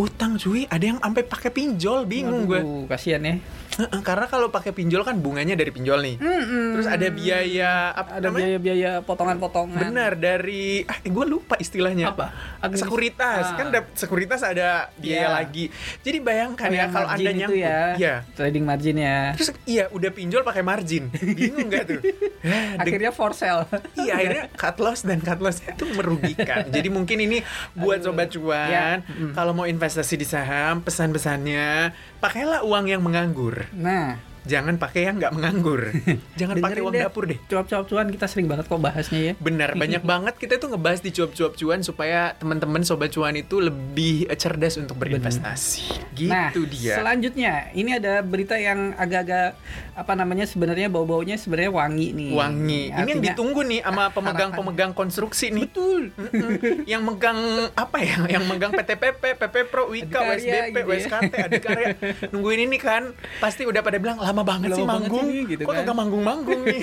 utang 0.00 0.34
cuy 0.34 0.64
ada 0.64 0.80
yang 0.82 0.96
sampai 0.98 1.22
pakai 1.22 1.50
pinjol 1.50 2.04
bingung 2.04 2.44
gue 2.44 2.60
kasihan 2.86 3.20
ya. 3.20 3.34
Heeh, 3.70 4.00
karena 4.02 4.26
kalau 4.26 4.48
pakai 4.48 4.72
pinjol 4.72 5.00
kan 5.00 5.16
bunganya 5.16 5.54
dari 5.54 5.70
pinjol 5.70 6.00
nih 6.00 6.16
terus 6.74 6.84
ada 6.86 7.06
biaya 7.08 7.70
apa 7.92 8.10
ada 8.14 8.26
namanya 8.26 8.56
biaya-biaya 8.56 8.90
potongan-potongan. 9.00 9.78
Benar 9.82 10.12
dari 10.14 10.82
ah 10.82 10.98
gue 10.98 11.26
lupa 11.26 11.54
istilahnya 11.56 12.10
Apa? 12.10 12.32
Administ- 12.60 12.82
sekuritas 12.82 13.44
Ah. 13.46 13.56
kan 13.56 13.66
dap- 13.70 13.92
sekuritas 13.94 14.40
ada 14.42 14.68
biaya 14.96 15.20
Iya. 15.22 15.28
lagi 15.30 15.64
jadi 16.00 16.18
bayangkan 16.18 16.66
Oh, 16.66 16.74
ya 16.74 16.84
kalau 16.88 17.08
anda 17.10 17.20
itu 17.22 17.38
nyangkut 17.38 17.56
ya. 17.58 17.80
ya 17.94 18.14
Trading 18.32 18.64
margin 18.64 18.96
ya. 18.96 19.18
terus 19.32 19.48
iya 19.64 19.84
udah 19.88 20.10
pinjol 20.10 20.42
pakai 20.42 20.62
margin 20.62 21.12
bingung 21.12 21.68
nggak 21.68 21.84
tuh 21.86 22.00
Ya, 22.40 22.72
Akhirnya 22.74 23.12
for 23.12 23.32
sale. 23.32 23.68
Iya 23.94 24.16
akhirnya 24.16 24.44
cut 24.50 24.76
loss 24.78 25.04
dan 25.04 25.20
cut 25.20 25.36
loss 25.38 25.60
itu 25.60 25.84
merugikan. 25.90 26.64
Jadi 26.66 26.88
mungkin 26.88 27.20
ini 27.20 27.44
buat 27.76 28.00
Aduh. 28.00 28.10
sobat 28.10 28.28
cuan 28.30 28.64
Ya, 28.66 28.86
mm. 29.04 29.36
kalau 29.36 29.52
mau 29.52 29.66
investasi 29.66 29.89
investasi 29.90 30.22
di 30.22 30.22
saham, 30.22 30.86
pesan-pesannya 30.86 31.90
pakailah 32.22 32.62
uang 32.62 32.86
yang 32.86 33.02
menganggur. 33.02 33.66
Nah, 33.74 34.22
Jangan 34.48 34.80
pakai 34.80 35.08
yang 35.08 35.20
nggak 35.20 35.32
menganggur. 35.36 35.92
Jangan 36.40 36.56
pakai 36.60 36.80
uang 36.80 36.96
dapur 36.96 37.28
deh. 37.28 37.38
Cuap-cuap 37.44 37.84
cuan 37.84 38.08
kita 38.08 38.26
sering 38.26 38.48
banget 38.48 38.66
kok 38.66 38.80
bahasnya 38.80 39.20
ya. 39.20 39.32
Benar, 39.36 39.76
banyak 39.76 40.02
banget 40.12 40.34
kita 40.40 40.56
tuh 40.56 40.72
ngebahas 40.72 41.00
di 41.04 41.10
cuap-cuap 41.12 41.52
cuan 41.56 41.80
supaya 41.84 42.32
teman-teman 42.40 42.80
sobat 42.80 43.12
cuan 43.12 43.36
itu 43.36 43.60
lebih 43.60 44.28
eh, 44.28 44.38
cerdas 44.38 44.80
untuk 44.80 44.96
berinvestasi. 44.96 46.16
Gitu 46.16 46.32
nah, 46.32 46.48
dia. 46.52 46.96
selanjutnya 46.96 47.72
ini 47.76 47.96
ada 47.96 48.24
berita 48.24 48.56
yang 48.56 48.96
agak-agak 48.96 49.56
apa 49.92 50.12
namanya 50.16 50.48
sebenarnya 50.48 50.88
bau-baunya 50.88 51.36
sebenarnya 51.36 51.72
wangi 51.72 52.08
nih. 52.16 52.30
Wangi. 52.32 52.82
Ini 52.88 52.96
yang 52.96 53.20
Artinya- 53.20 53.26
ditunggu 53.36 53.60
nih 53.66 53.80
sama 53.84 54.04
pemegang-pemegang 54.10 54.92
konstruksi 54.96 55.52
nih. 55.52 55.68
Betul. 55.68 56.00
yang 56.88 57.04
megang 57.04 57.36
apa 57.76 57.98
ya? 58.00 58.16
Yang 58.24 58.44
megang 58.48 58.72
PTPP, 58.72 59.22
PP 59.36 59.54
Pro, 59.68 59.92
Wika, 59.92 60.20
Adikarya 60.20 60.38
WSBP, 60.40 60.68
gitu 60.70 60.78
ya. 60.78 60.84
WSKT, 60.88 61.34
Adikarya. 61.36 61.86
Nungguin 62.32 62.60
ini 62.64 62.78
kan. 62.80 63.12
Pasti 63.42 63.68
udah 63.68 63.80
pada 63.84 64.00
bilang 64.00 64.16
lama 64.30 64.42
banget 64.42 64.68
Lama 64.68 64.76
sih 64.76 64.84
banget 64.84 65.10
manggung. 65.10 65.26
sih, 65.26 65.40
gitu 65.48 65.62
Kok 65.62 65.70
kan. 65.70 65.78
kagak 65.80 65.96
manggung-manggung 65.96 66.60
nih? 66.62 66.80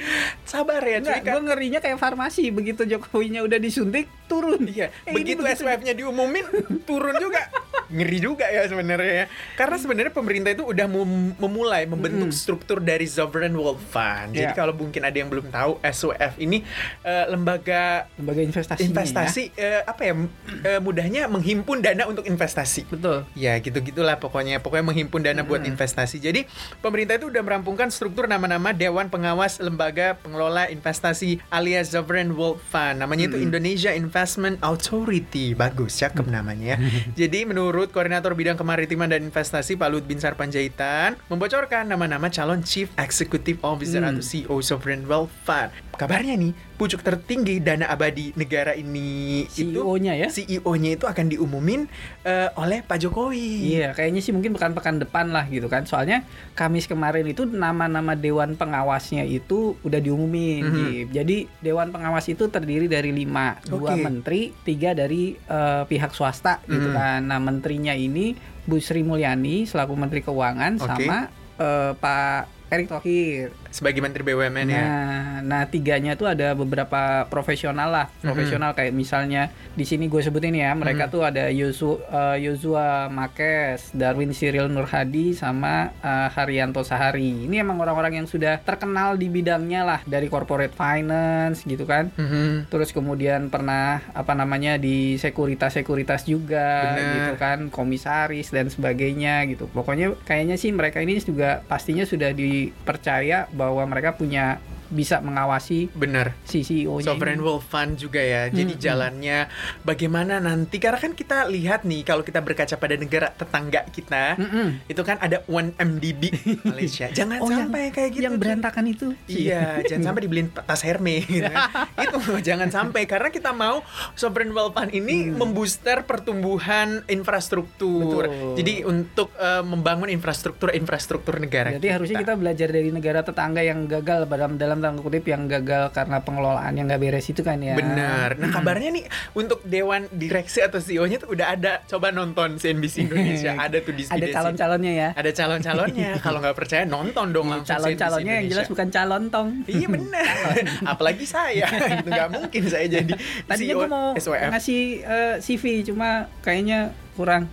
Sabar 0.46 0.82
ya, 0.82 0.98
cuy 0.98 1.10
Enggak, 1.10 1.20
gue 1.26 1.40
ngerinya 1.42 1.78
kayak 1.78 1.96
farmasi 1.96 2.50
begitu 2.50 2.82
Jokowinya 2.84 3.40
udah 3.40 3.56
disuntik 3.56 4.06
turun. 4.26 4.62
Iya, 4.62 4.92
Eh, 5.02 5.10
ini 5.10 5.34
begitu 5.34 5.42
SWF-nya 5.42 5.92
diumumin 5.92 6.44
turun 6.84 7.16
juga. 7.16 7.48
Ngeri 7.88 8.18
juga 8.18 8.46
ya 8.46 8.62
sebenarnya 8.64 9.12
ya. 9.12 9.26
Karena 9.56 9.74
sebenarnya 9.74 10.12
pemerintah 10.12 10.50
itu 10.50 10.62
udah 10.62 10.86
mem- 10.86 11.34
memulai 11.36 11.82
membentuk 11.84 12.30
struktur 12.30 12.78
dari 12.78 13.04
Sovereign 13.04 13.52
Wealth 13.52 13.82
Fund. 13.84 14.32
Jadi 14.32 14.46
Iya. 14.46 14.54
kalau 14.54 14.70
mungkin 14.72 15.02
ada 15.02 15.16
yang 15.16 15.26
belum 15.26 15.48
tahu, 15.48 15.80
SWF 15.80 16.38
ini 16.38 16.62
eh, 17.00 17.24
lembaga 17.26 18.06
lembaga 18.14 18.40
investasi. 18.40 18.80
investasi 18.84 19.42
eh, 19.52 19.82
apa 19.82 20.02
ya 20.04 20.14
eh, 20.62 20.78
mudahnya 20.78 21.26
menghimpun 21.26 21.80
dana 21.80 22.04
untuk 22.04 22.22
investasi. 22.24 22.86
Betul. 22.86 23.26
Ya 23.34 23.56
gitu-gitulah 23.56 24.16
pokoknya 24.16 24.60
Pokoknya 24.60 24.86
menghimpun 24.86 25.20
dana 25.20 25.40
buat 25.40 25.62
investasi 25.62 26.18
Jadi 26.18 26.44
pemerintah 26.90 27.22
itu 27.22 27.30
udah 27.30 27.46
merampungkan 27.46 27.86
struktur 27.86 28.26
nama-nama 28.26 28.74
Dewan 28.74 29.06
Pengawas 29.06 29.62
Lembaga 29.62 30.18
Pengelola 30.18 30.66
Investasi 30.66 31.38
alias 31.46 31.94
Sovereign 31.94 32.34
Wealth 32.34 32.58
Fund. 32.66 32.98
Namanya 32.98 33.30
itu 33.30 33.38
Indonesia 33.38 33.94
Investment 33.94 34.58
Authority. 34.58 35.54
Bagus, 35.54 35.94
cakep 36.02 36.26
namanya. 36.26 36.74
Ya 36.74 36.76
Jadi 37.30 37.46
menurut 37.46 37.94
Koordinator 37.94 38.34
Bidang 38.34 38.58
Kemaritiman 38.58 39.06
dan 39.06 39.22
Investasi 39.22 39.78
Pak 39.78 39.86
Lut 39.86 40.02
Binsar 40.02 40.34
Panjaitan 40.34 41.14
Membocorkan 41.30 41.86
nama-nama 41.86 42.26
calon 42.26 42.66
Chief 42.66 42.90
Executive 42.98 43.62
Officer 43.62 44.02
atau 44.02 44.18
CEO 44.18 44.58
Sovereign 44.58 45.06
Wealth 45.06 45.30
Fund 45.46 45.70
Kabarnya 46.00 46.32
nih, 46.32 46.56
pucuk 46.80 47.04
tertinggi 47.04 47.60
dana 47.60 47.84
abadi 47.84 48.32
negara 48.32 48.72
ini 48.72 49.44
itu 49.52 49.68
CEO-nya 49.68 50.16
ya? 50.16 50.32
CEO-nya 50.32 50.96
itu 50.96 51.04
akan 51.04 51.28
diumumin 51.28 51.84
eh, 52.24 52.48
oleh 52.56 52.80
Pak 52.80 53.04
Jokowi. 53.04 53.76
Iya, 53.76 53.92
kayaknya 53.92 54.24
sih 54.24 54.32
mungkin 54.32 54.56
bukan 54.56 54.72
pekan 54.72 54.96
depan 54.96 55.28
lah 55.28 55.44
gitu 55.52 55.68
kan. 55.68 55.84
Soalnya 55.84 56.24
Kamis 56.56 56.88
kemarin 56.88 57.28
itu 57.28 57.44
nama-nama 57.44 58.16
dewan 58.16 58.56
pengawasnya 58.56 59.28
itu 59.28 59.76
udah 59.84 60.00
diumumin. 60.00 60.64
Mhm. 60.64 60.72
Gip. 60.72 61.08
Jadi 61.12 61.36
dewan 61.60 61.92
pengawas 61.92 62.24
itu 62.32 62.48
terdiri 62.48 62.88
dari 62.88 63.12
lima, 63.12 63.60
dua 63.68 63.92
Oke. 63.92 64.00
menteri, 64.00 64.56
tiga 64.64 64.96
dari 64.96 65.36
eh, 65.36 65.82
pihak 65.84 66.16
swasta 66.16 66.64
gitu 66.64 66.88
Mhm. 66.88 66.96
kan. 66.96 67.20
Nah 67.28 67.36
menterinya 67.36 67.92
ini 67.92 68.32
Bu 68.64 68.80
Sri 68.80 69.04
Mulyani 69.04 69.68
selaku 69.68 69.92
Menteri 70.00 70.24
Keuangan 70.24 70.80
Oke. 70.80 70.88
sama 70.88 71.28
eh, 71.60 71.92
Pak 71.92 72.59
Erick 72.70 72.86
Thohir. 72.86 73.50
Sebagai 73.70 73.98
Menteri 73.98 74.22
BUMN 74.22 74.66
ya. 74.66 74.82
Nah, 74.82 75.34
nah 75.42 75.62
tiganya 75.66 76.14
tuh 76.14 76.26
ada 76.26 76.54
beberapa 76.54 77.26
profesional 77.26 77.90
lah, 77.90 78.06
Mhm. 78.10 78.22
profesional 78.22 78.70
kayak 78.72 78.94
misalnya 78.94 79.50
di 79.74 79.82
sini 79.82 80.06
gue 80.06 80.18
sebutin 80.18 80.54
ya, 80.54 80.70
mereka 80.74 81.06
Mhm. 81.06 81.12
tuh 81.12 81.22
ada 81.22 81.50
Yosu, 81.50 81.98
eh, 82.00 82.46
Yosua 82.46 83.10
Makes, 83.10 83.94
Darwin 83.94 84.30
Cyril 84.30 84.70
Nurhadi, 84.70 85.34
sama 85.34 85.90
eh, 86.00 86.28
Haryanto 86.30 86.82
Sahari. 86.82 87.46
Ini 87.46 87.60
emang 87.60 87.78
orang-orang 87.78 88.22
yang 88.22 88.26
sudah 88.30 88.62
terkenal 88.62 89.18
di 89.18 89.26
bidangnya 89.26 89.82
lah 89.82 90.00
dari 90.06 90.30
corporate 90.30 90.72
finance 90.72 91.66
gitu 91.66 91.84
kan. 91.84 92.10
Mhm. 92.14 92.70
Terus 92.70 92.94
kemudian 92.94 93.50
pernah 93.50 94.02
apa 94.14 94.32
namanya 94.32 94.78
di 94.78 95.18
sekuritas-sekuritas 95.18 96.24
juga 96.24 96.94
Bener. 96.94 97.10
gitu 97.14 97.32
kan, 97.36 97.58
komisaris 97.68 98.50
dan 98.50 98.70
sebagainya 98.70 99.42
gitu. 99.50 99.66
Pokoknya 99.70 100.14
kayaknya 100.22 100.54
sih 100.54 100.70
mereka 100.70 101.02
ini 101.02 101.18
juga 101.18 101.66
pastinya 101.66 102.06
sudah 102.06 102.30
dipercaya 102.60 103.48
bahwa 103.48 103.80
mereka 103.88 104.12
punya 104.12 104.60
bisa 104.90 105.18
mengawasi 105.18 105.88
Benar. 105.90 106.34
si 106.42 106.60
CEO-nya. 106.60 107.06
Sovereign 107.06 107.38
ini. 107.38 107.46
Wealth 107.46 107.64
Fund 107.64 107.96
juga 107.96 108.18
ya. 108.18 108.46
Jadi 108.46 108.74
Hmm, 108.74 108.82
jalannya 108.82 109.38
bagaimana 109.82 110.38
nanti 110.38 110.76
karena 110.76 110.98
kan 110.98 111.12
kita 111.12 111.46
lihat 111.46 111.82
nih 111.82 112.02
kalau 112.02 112.20
kita 112.20 112.38
berkaca 112.38 112.74
pada 112.74 112.94
negara 112.94 113.30
tetangga 113.30 113.86
kita 113.88 114.34
Mm-mm. 114.34 114.82
itu 114.84 115.00
kan 115.00 115.16
ada 115.16 115.42
1MDB 115.46 116.22
Malaysia. 116.62 117.06
Jangan 117.16 117.38
Oh, 117.38 117.48
yang- 117.48 117.66
sampai 117.66 117.82
kayak 117.88 118.10
gitu. 118.12 118.22
yang 118.22 118.36
berantakan 118.36 118.84
itu. 118.86 119.06
Iya, 119.24 119.78
jangan 119.88 120.04
sampai 120.06 120.22
dibeliin 120.22 120.48
tas 120.50 120.82
Hermes 120.82 121.24
gitu 121.24 121.46
kan. 121.46 121.70
itu 122.04 122.18
jangan 122.42 122.68
sampai 122.68 123.06
karena 123.06 123.30
kita 123.30 123.50
mau 123.50 123.80
sovereign 124.12 124.50
wealth 124.50 124.74
fund 124.74 124.90
ini 124.90 125.30
membooster 125.30 126.02
pertumbuhan 126.02 127.06
infrastruktur. 127.06 128.26
Betul. 128.26 128.56
Jadi 128.56 128.74
untuk 128.82 129.30
eh, 129.36 129.62
membangun 129.62 130.10
infrastruktur-infrastruktur 130.10 131.38
negara. 131.38 131.72
Jadi 131.72 131.88
harusnya 131.88 132.18
kita 132.18 132.34
belajar 132.34 132.68
dari 132.68 132.90
negara 132.90 133.22
tetangga 133.22 133.60
yang 133.60 133.86
gagal 133.86 134.26
dalam 134.26 134.58
dalam 134.58 134.79
tanda 134.80 135.00
kutip 135.00 135.24
yang 135.28 135.46
gagal 135.46 135.92
karena 135.92 136.20
pengelolaan 136.24 136.72
yang 136.74 136.88
nggak 136.88 137.00
beres 137.00 137.26
itu 137.28 137.40
kan 137.44 137.60
ya. 137.60 137.76
Benar. 137.76 138.40
Nah 138.40 138.48
kabarnya 138.50 138.90
nih 138.96 139.04
untuk 139.36 139.62
dewan 139.64 140.08
direksi 140.10 140.64
atau 140.64 140.80
CEO-nya 140.80 141.20
tuh 141.22 141.32
udah 141.32 141.46
ada. 141.54 141.72
Coba 141.86 142.10
nonton 142.10 142.56
CNBC 142.56 143.06
Indonesia. 143.08 143.52
ada 143.70 143.76
tuh 143.80 143.92
di 143.94 144.08
Ada 144.08 144.26
calon-calonnya 144.32 144.92
ya. 144.92 145.08
Ada 145.14 145.30
calon-calonnya. 145.36 146.10
Kalau 146.24 146.38
nggak 146.40 146.56
percaya 146.56 146.82
nonton 146.88 147.26
dong 147.30 147.46
langsung 147.52 147.76
Calon-calonnya 147.76 148.34
yang 148.42 148.48
jelas 148.50 148.66
bukan 148.66 148.88
calon 148.88 149.22
tong. 149.28 149.48
Iya 149.68 149.86
benar. 149.86 150.26
Apalagi 150.96 151.24
saya. 151.28 151.68
Itu 151.68 152.08
nggak 152.08 152.28
mungkin 152.32 152.62
saya 152.66 152.86
jadi 152.88 153.12
Tadinya 153.46 153.74
CEO 153.74 153.78
gue 153.78 153.88
mau 153.88 154.08
SWF. 154.16 154.50
ngasih 154.56 154.82
eh, 155.04 155.34
CV 155.44 155.64
cuma 155.86 156.26
kayaknya 156.40 156.96
kurang. 157.14 157.46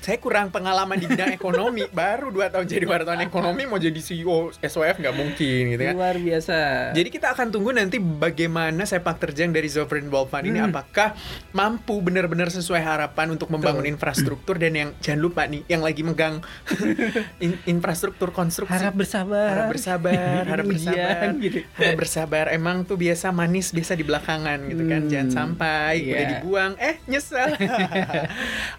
Saya 0.00 0.16
kurang 0.16 0.48
pengalaman 0.48 0.96
di 0.96 1.04
bidang 1.04 1.28
ekonomi. 1.30 1.84
Baru 1.92 2.32
2 2.32 2.48
tahun 2.48 2.64
jadi 2.64 2.84
wartawan 2.84 3.20
ekonomi 3.20 3.64
mau 3.64 3.76
jadi 3.76 3.96
CEO 3.96 4.48
SWF 4.54 4.96
nggak 4.96 5.12
mungkin 5.12 5.62
gitu 5.70 5.82
kan. 5.82 5.94
Luar 5.94 6.16
biasa. 6.16 6.56
Jadi 6.90 7.08
kita 7.10 7.30
akan 7.30 7.46
tunggu 7.48 7.70
nanti 7.70 8.00
bagaimana 8.00 8.82
sepak 8.82 9.20
terjang 9.20 9.52
dari 9.52 9.68
Sovereign 9.68 10.08
Wealth 10.08 10.32
Fund 10.32 10.48
ini 10.48 10.56
Hmm. 10.56 10.72
apakah 10.72 11.12
mampu 11.50 12.00
benar-benar 12.00 12.48
sesuai 12.48 12.80
harapan 12.80 13.28
untuk 13.30 13.48
membangun 13.48 13.84
infrastruktur 13.84 14.56
dan 14.56 14.72
yang 14.72 14.90
jangan 14.98 15.20
lupa 15.20 15.44
nih 15.44 15.64
yang 15.66 15.80
lagi 15.80 16.00
megang 16.00 16.40
in- 17.44 17.60
infrastruktur 17.66 18.32
konstruksi 18.32 18.72
harap 18.72 18.96
bersabar. 18.96 19.48
harap 19.52 19.68
bersabar, 19.68 20.42
harap 20.44 20.64
Ujian, 20.64 20.80
bersabar, 20.96 21.28
gitu. 21.38 21.58
harap 21.76 21.96
bersabar. 21.96 22.44
Emang 22.48 22.76
tuh 22.82 22.96
biasa 22.96 23.28
manis 23.30 23.68
biasa 23.68 23.92
di 23.92 24.04
belakangan 24.04 24.64
gitu 24.64 24.82
kan. 24.86 25.00
Hmm, 25.02 25.10
Jangan 25.12 25.28
sampai 25.28 25.92
udah 26.08 26.16
iya. 26.16 26.28
dibuang, 26.34 26.72
eh 26.80 26.96
nyesel. 27.04 27.52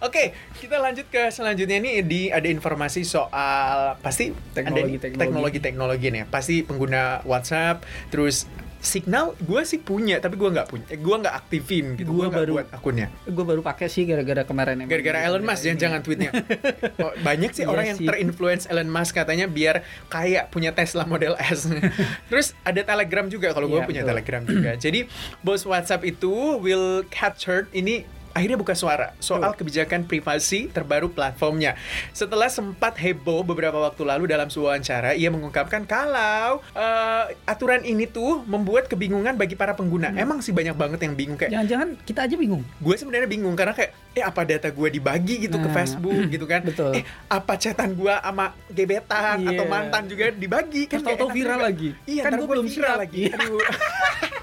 Oke, 0.01 0.33
kita 0.57 0.77
lanjut 0.77 1.10
ke 1.11 1.27
selanjutnya 1.27 1.77
nih 1.77 1.95
di 2.01 2.21
ada 2.27 2.47
informasi 2.47 3.03
soal 3.03 3.99
pasti 3.99 4.31
Teknologi, 4.49 4.95
ada 4.95 5.11
teknologi. 5.11 5.59
teknologi 5.59 6.07
nih. 6.09 6.23
Pasti 6.25 6.63
pengguna 6.63 7.19
WhatsApp, 7.21 7.83
terus 8.07 8.47
Signal 8.81 9.37
gue 9.37 9.61
sih 9.61 9.77
punya 9.77 10.17
tapi 10.17 10.33
gue 10.35 10.49
nggak 10.49 10.65
punya, 10.65 10.89
gue 10.89 11.15
nggak 11.21 11.35
aktifin 11.37 11.93
gitu, 11.93 12.17
gue 12.17 12.27
baru- 12.27 12.57
buat 12.57 12.67
akunnya. 12.73 13.13
Gue 13.23 13.45
baru 13.45 13.61
pakai 13.61 13.85
sih 13.85 14.09
gara-gara 14.09 14.41
kemarin. 14.41 14.89
Gara-gara 14.89 15.21
Elon 15.21 15.45
Musk 15.45 15.61
jangan 15.61 15.77
jangan 15.77 15.99
tweetnya. 16.01 16.31
Oh, 16.97 17.13
banyak 17.19 17.53
sih 17.53 17.61
Iya 17.61 17.69
orang 17.69 17.85
yang 17.87 17.99
sih. 18.01 18.09
terinfluence 18.09 18.65
Elon 18.65 18.89
Musk 18.89 19.13
katanya 19.13 19.45
biar 19.45 19.85
kayak 20.09 20.49
punya 20.49 20.73
Tesla 20.73 21.05
Model 21.05 21.37
S. 21.37 21.69
Terus 22.33 22.57
ada 22.63 22.81
Telegram 22.81 23.29
juga 23.29 23.53
kalau 23.53 23.69
gue 23.69 23.77
Iya, 23.77 23.85
punya 23.85 24.01
betul. 24.01 24.09
Telegram 24.09 24.41
juga. 24.49 24.71
Jadi 24.73 24.99
bos 25.39 25.61
WhatsApp 25.61 26.01
itu 26.03 26.33
Will 26.57 27.05
Catcherd 27.05 27.69
ini 27.71 28.01
akhirnya 28.31 28.55
buka 28.55 28.71
suara 28.71 29.13
soal 29.17 29.51
kebijakan 29.51 30.03
privasi 30.03 30.67
terbaru 30.67 31.07
platformnya. 31.07 31.75
Setelah 32.11 32.47
sempat 32.47 32.95
heboh 32.95 33.43
beberapa 33.43 33.77
waktu 33.77 34.01
lalu 34.01 34.25
dalam 34.25 34.47
sebuah 34.47 34.73
wawancara, 34.73 35.13
ia 35.13 35.27
mengungkapkan 35.27 35.83
kalau 35.83 36.63
eh, 36.71 37.23
aturan 37.43 37.81
ini 37.81 38.05
tuh 38.05 38.41
membuat 38.43 38.85
kebingungan 38.85 39.33
bagi 39.33 39.53
para 39.53 39.71
pengguna. 39.71 40.09
Hmm. 40.09 40.21
Emang 40.21 40.39
sih 40.39 40.51
banyak 40.51 40.73
banget 40.73 40.99
yang 41.01 41.13
bingung 41.13 41.35
kayak 41.35 41.51
Jangan-jangan 41.51 41.89
kita 42.01 42.19
aja 42.23 42.35
bingung. 42.35 42.63
gue 42.77 42.95
sebenarnya 42.95 43.27
bingung 43.27 43.53
karena 43.53 43.71
kayak 43.71 43.91
eh 44.11 44.21
apa 44.21 44.41
data 44.43 44.67
gue 44.67 44.87
dibagi 44.89 45.35
gitu 45.41 45.55
ke 45.55 45.63
Nah, 45.63 45.73
Facebook 45.73 46.19
gitu 46.27 46.43
kan 46.43 46.61
betul. 46.61 46.91
eh 46.91 47.03
apa 47.27 47.53
chatan 47.55 47.93
gue 47.93 48.11
sama 48.11 48.45
gebetan 48.67 49.37
Iya. 49.39 49.49
atau 49.51 49.65
mantan 49.65 50.03
juga 50.05 50.25
dibagi 50.29 50.83
Kan 50.85 50.99
enak 51.01 51.31
viral 51.31 51.59
lagi. 51.61 51.89
iya 52.03 52.21
Kan 52.21 52.35
gue 52.35 52.47
belum 52.47 52.65
viral 52.65 52.95
lagi 52.97 53.27
Aduh. 53.29 53.59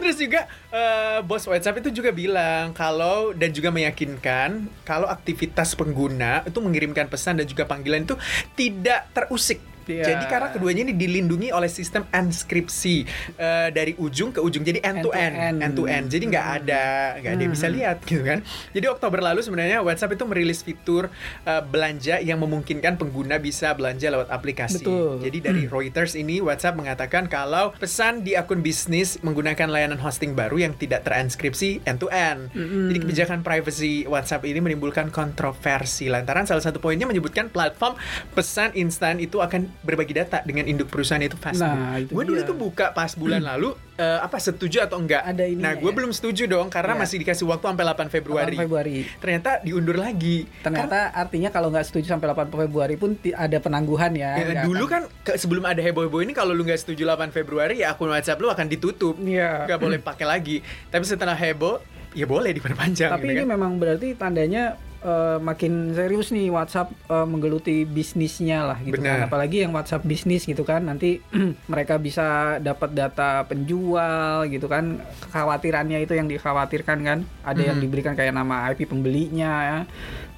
Terus 0.00 0.16
juga 0.16 0.40
eh, 0.72 1.18
bos 1.26 1.44
WhatsApp 1.44 1.82
itu 1.82 2.02
juga 2.02 2.10
bilang 2.14 2.72
kalau 2.72 3.34
dan 3.34 3.50
juga 3.50 3.68
meyakinkan 3.74 4.70
kalau 4.86 5.06
aktivitas 5.10 5.74
pengguna 5.74 6.46
itu 6.46 6.58
mengirimkan 6.62 7.06
pesan 7.10 7.42
dan 7.42 7.46
juga 7.46 7.66
panggilan 7.66 8.06
itu 8.06 8.16
tidak 8.54 9.10
terusik 9.12 9.60
Iya. 9.90 10.04
Jadi 10.14 10.24
karena 10.30 10.48
keduanya 10.54 10.82
ini 10.86 10.94
dilindungi 10.94 11.48
oleh 11.50 11.66
sistem 11.66 12.06
enskripsi 12.14 13.02
eh, 13.34 13.68
dari 13.74 13.98
ujung 13.98 14.30
ke 14.30 14.38
ujung. 14.38 14.62
Jadi 14.62 14.78
end 14.80 15.02
to 15.02 15.10
end, 15.10 15.34
End 15.34 15.34
to 15.34 15.50
end. 15.50 15.58
end 15.60 15.74
to 15.74 15.84
end. 15.90 16.06
Jadi 16.06 16.24
nggak 16.30 16.46
ada 16.62 16.84
nggak 17.18 17.32
ada 17.34 17.42
yang 17.42 17.52
bisa 17.52 17.68
lihat 17.68 17.96
gitu 18.06 18.22
kan. 18.22 18.38
Jadi 18.70 18.86
Oktober 18.86 19.18
lalu 19.18 19.40
sebenarnya 19.42 19.82
WhatsApp 19.82 20.14
itu 20.14 20.24
merilis 20.24 20.60
fitur 20.62 21.10
eh, 21.44 21.62
belanja 21.64 22.22
yang 22.22 22.38
memungkinkan 22.38 22.96
pengguna 22.96 23.42
bisa 23.42 23.74
belanja 23.74 24.06
lewat 24.08 24.28
aplikasi. 24.30 24.82
Betul. 24.82 25.20
Jadi 25.26 25.38
dari 25.42 25.62
Reuters 25.66 26.14
ini 26.14 26.38
WhatsApp 26.38 26.78
mengatakan 26.78 27.26
kalau 27.26 27.74
pesan 27.76 28.22
di 28.22 28.38
akun 28.38 28.62
bisnis 28.62 29.18
menggunakan 29.20 29.68
layanan 29.68 29.98
hosting 29.98 30.38
baru 30.38 30.62
yang 30.70 30.74
tidak 30.78 31.02
terenskripsi 31.04 31.82
end 31.84 31.98
to 31.98 32.08
end. 32.12 32.52
Jadi 32.54 32.98
kebijakan 33.02 33.40
privacy 33.42 34.04
WhatsApp 34.06 34.46
ini 34.46 34.62
menimbulkan 34.62 35.08
kontroversi 35.10 36.06
lantaran 36.12 36.46
salah 36.46 36.62
satu 36.62 36.78
poinnya 36.78 37.08
menyebutkan 37.08 37.48
platform 37.50 37.96
pesan 38.36 38.72
instan 38.76 39.18
itu 39.18 39.40
akan 39.40 39.66
berbagi 39.80 40.12
data 40.12 40.40
dengan 40.40 40.64
induk 40.64 40.86
perusahaan 40.86 41.18
itu 41.18 41.34
Facebook. 41.34 41.64
Nah, 41.64 41.96
itu 41.96 42.12
gue 42.12 42.24
dulu 42.26 42.40
tuh 42.42 42.52
buka 42.54 42.92
pas 42.92 43.08
bulan 43.10 43.40
lalu 43.40 43.72
eh, 43.94 44.18
apa 44.18 44.36
setuju 44.36 44.82
atau 44.82 44.96
enggak? 44.96 45.22
Ada 45.22 45.44
ininya 45.44 45.62
nah, 45.62 45.74
gue 45.74 45.86
ya? 45.86 45.96
belum 45.96 46.10
setuju 46.10 46.44
dong 46.44 46.68
karena 46.68 46.92
Iya. 46.92 47.00
masih 47.00 47.16
dikasih 47.18 47.44
waktu 47.46 47.64
sampai 47.66 47.84
8 47.86 48.08
Februari. 48.08 48.54
8 48.54 48.62
Februari. 48.62 48.96
Ternyata 49.16 49.50
diundur 49.60 49.96
lagi. 49.96 50.44
Ternyata 50.60 51.10
artinya 51.10 51.48
kalau 51.48 51.68
nggak 51.68 51.86
setuju 51.86 52.06
sampai 52.10 52.28
8 52.28 52.48
Februari 52.50 52.94
pun 52.94 53.10
ada 53.30 53.56
penangguhan 53.56 54.12
ya. 54.12 54.36
Ya, 54.36 54.44
Nggak 54.46 54.64
dulu 54.64 54.84
akan- 54.84 55.04
kan 55.08 55.24
ke- 55.26 55.36
sebelum 55.36 55.64
ada 55.64 55.80
heboh-heboh 55.80 56.20
ini 56.20 56.32
kalau 56.32 56.52
lu 56.52 56.62
nggak 56.62 56.76
setuju 56.78 57.04
8 57.06 57.28
Februari 57.30 57.80
ya 57.80 57.90
akun 57.90 58.08
WhatsApp 58.08 58.36
lu 58.36 58.48
akan 58.48 58.66
ditutup. 58.66 59.16
Iya. 59.16 59.64
Nggak 59.64 59.80
boleh 59.80 59.98
pakai 59.98 60.26
lagi. 60.26 60.56
Tapi 60.86 61.04
setelah 61.04 61.34
heboh 61.34 61.80
ya 62.10 62.26
boleh 62.26 62.50
diperpanjang 62.52 63.06
Tapi 63.08 63.22
gitu 63.22 63.32
ini 63.32 63.40
kan. 63.40 63.48
memang 63.48 63.72
berarti 63.76 64.12
tandanya 64.12 64.74
eh, 65.00 65.38
makin 65.38 65.92
serius 65.92 66.28
nih 66.28 66.48
WhatsApp 66.48 66.92
eh, 67.06 67.24
menggeluti 67.24 67.82
bisnisnya 67.82 68.64
lah 68.64 68.78
gitu 68.78 68.96
Benar. 68.96 69.24
kan. 69.24 69.28
Apalagi 69.28 69.62
yang 69.62 69.72
WhatsApp 69.72 70.02
bisnis 70.02 70.44
gitu 70.44 70.62
kan 70.62 70.82
nanti 70.82 71.20
mereka 71.72 71.96
bisa 71.96 72.58
dapat 72.58 72.92
data 72.92 73.42
penjual 73.44 74.44
gitu 74.46 74.64
kan. 74.64 75.00
Kekhawatirannya 75.24 76.00
itu 76.00 76.12
yang 76.12 76.26
dikhawatirkan 76.26 76.98
kan. 77.00 77.18
Ada 77.42 77.62
yang 77.66 77.76
Mhm. 77.76 77.84
diberikan 77.84 78.14
kayak 78.14 78.32
nama 78.32 78.68
IP 78.68 78.84
pembelinya 78.84 79.52
ya. 79.62 79.78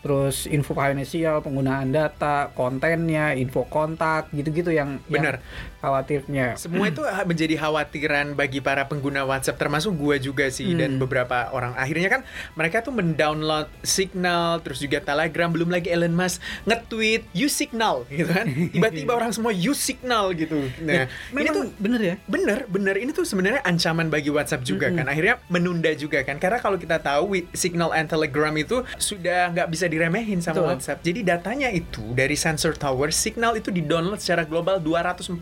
Terus 0.02 0.50
info 0.50 0.74
finansial, 0.74 1.40
penggunaan 1.40 1.94
data, 1.94 2.50
kontennya, 2.52 3.38
info 3.38 3.62
kontak 3.64 4.26
gitu-gitu 4.34 4.74
yang 4.74 4.98
yang 5.06 5.22
Benar. 5.22 5.36
khawatirnya. 5.78 6.58
Semua 6.58 6.90
itu 6.90 6.98
menjadi 7.22 7.54
khawatiran 7.54 8.34
bagi 8.34 8.58
para 8.58 8.86
pengguna 8.86 9.22
WhatsApp 9.22 9.62
termasuk 9.62 9.94
gua 9.94 10.18
juga 10.18 10.50
sih 10.50 10.74
dan 10.74 10.98
Hmm. 10.98 11.00
beberapa 11.00 11.50
orang. 11.50 11.78
Akhirnya 11.78 12.10
kan 12.10 12.26
mereka 12.54 12.82
tuh 12.82 12.90
mendownload 12.90 13.70
Signal 13.82 14.58
terus 14.60 14.82
juga 14.82 14.98
Telegram 14.98 15.46
belum 15.46 15.70
lagi 15.70 15.86
Elon 15.86 16.10
Musk 16.12 16.42
nge-tweet 16.66 17.22
use 17.30 17.54
Signal 17.54 18.02
gitu 18.10 18.26
kan. 18.26 18.46
Tiba-tiba 18.74 19.14
orang 19.14 19.30
semua 19.30 19.54
use 19.54 19.78
Signal 19.78 20.34
gitu. 20.34 20.66
Nah, 20.82 21.06
ini 21.06 21.46
Memang 21.46 21.54
tuh 21.54 21.64
bener 21.78 22.00
ya? 22.02 22.14
Bener, 22.26 22.58
bener. 22.66 22.94
Ini 22.98 23.10
tuh 23.10 23.22
sebenarnya 23.22 23.62
ancaman 23.62 24.10
bagi 24.10 24.34
WhatsApp 24.34 24.66
juga 24.66 24.90
kan. 24.90 25.06
Akhirnya 25.06 25.38
menunda 25.46 25.94
juga 25.94 26.26
kan. 26.26 26.42
Karena 26.42 26.58
kalau 26.58 26.74
kita 26.74 26.98
tahu 26.98 27.38
Signal 27.54 27.94
and 27.94 28.10
Telegram 28.10 28.50
itu 28.54 28.82
sudah 28.98 29.54
nggak 29.54 29.68
bisa 29.68 29.86
diremehin 29.92 30.40
sama 30.40 30.58
Betul. 30.58 30.68
WhatsApp. 30.72 30.98
Jadi 31.02 31.20
datanya 31.22 31.68
itu 31.68 32.00
dari 32.10 32.32
Sensor 32.32 32.72
Tower, 32.74 33.12
Signal 33.12 33.54
itu 33.54 33.68
di-download 33.68 34.16
secara 34.16 34.42
global 34.42 34.80
246 34.80 35.36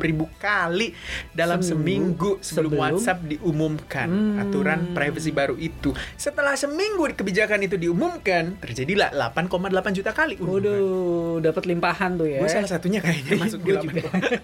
ribu 0.00 0.32
kali 0.36 0.96
dalam 1.30 1.60
seminggu, 1.60 1.82
Seminggu 1.92 2.30
sebelum, 2.40 2.70
sebelum- 2.72 2.80
WhatsApp 2.80 3.18
diumumkan 3.28 4.08
Hmm. 4.08 4.40
aturan 4.40 4.80
privacy 4.92 5.28
baru 5.30 5.54
itu. 5.54 5.92
Setelah 6.16 6.56
seminggu 6.56 7.04
kebijakan 7.12 7.60
itu 7.60 7.76
diumumkan, 7.76 8.56
terjadilah 8.58 9.12
8,8 9.12 9.92
juta 9.92 10.10
kali. 10.10 10.40
Waduh, 10.40 11.38
dapat 11.38 11.66
limpahan 11.66 12.16
tuh 12.16 12.26
ya. 12.26 12.40
Gue 12.40 12.48
salah 12.48 12.66
satunya 12.66 12.98
kayaknya 12.98 13.36
masuk 13.36 13.60
di 13.60 13.68
Gua 13.68 13.82
juga. 13.82 14.00
8,8. 14.08 14.40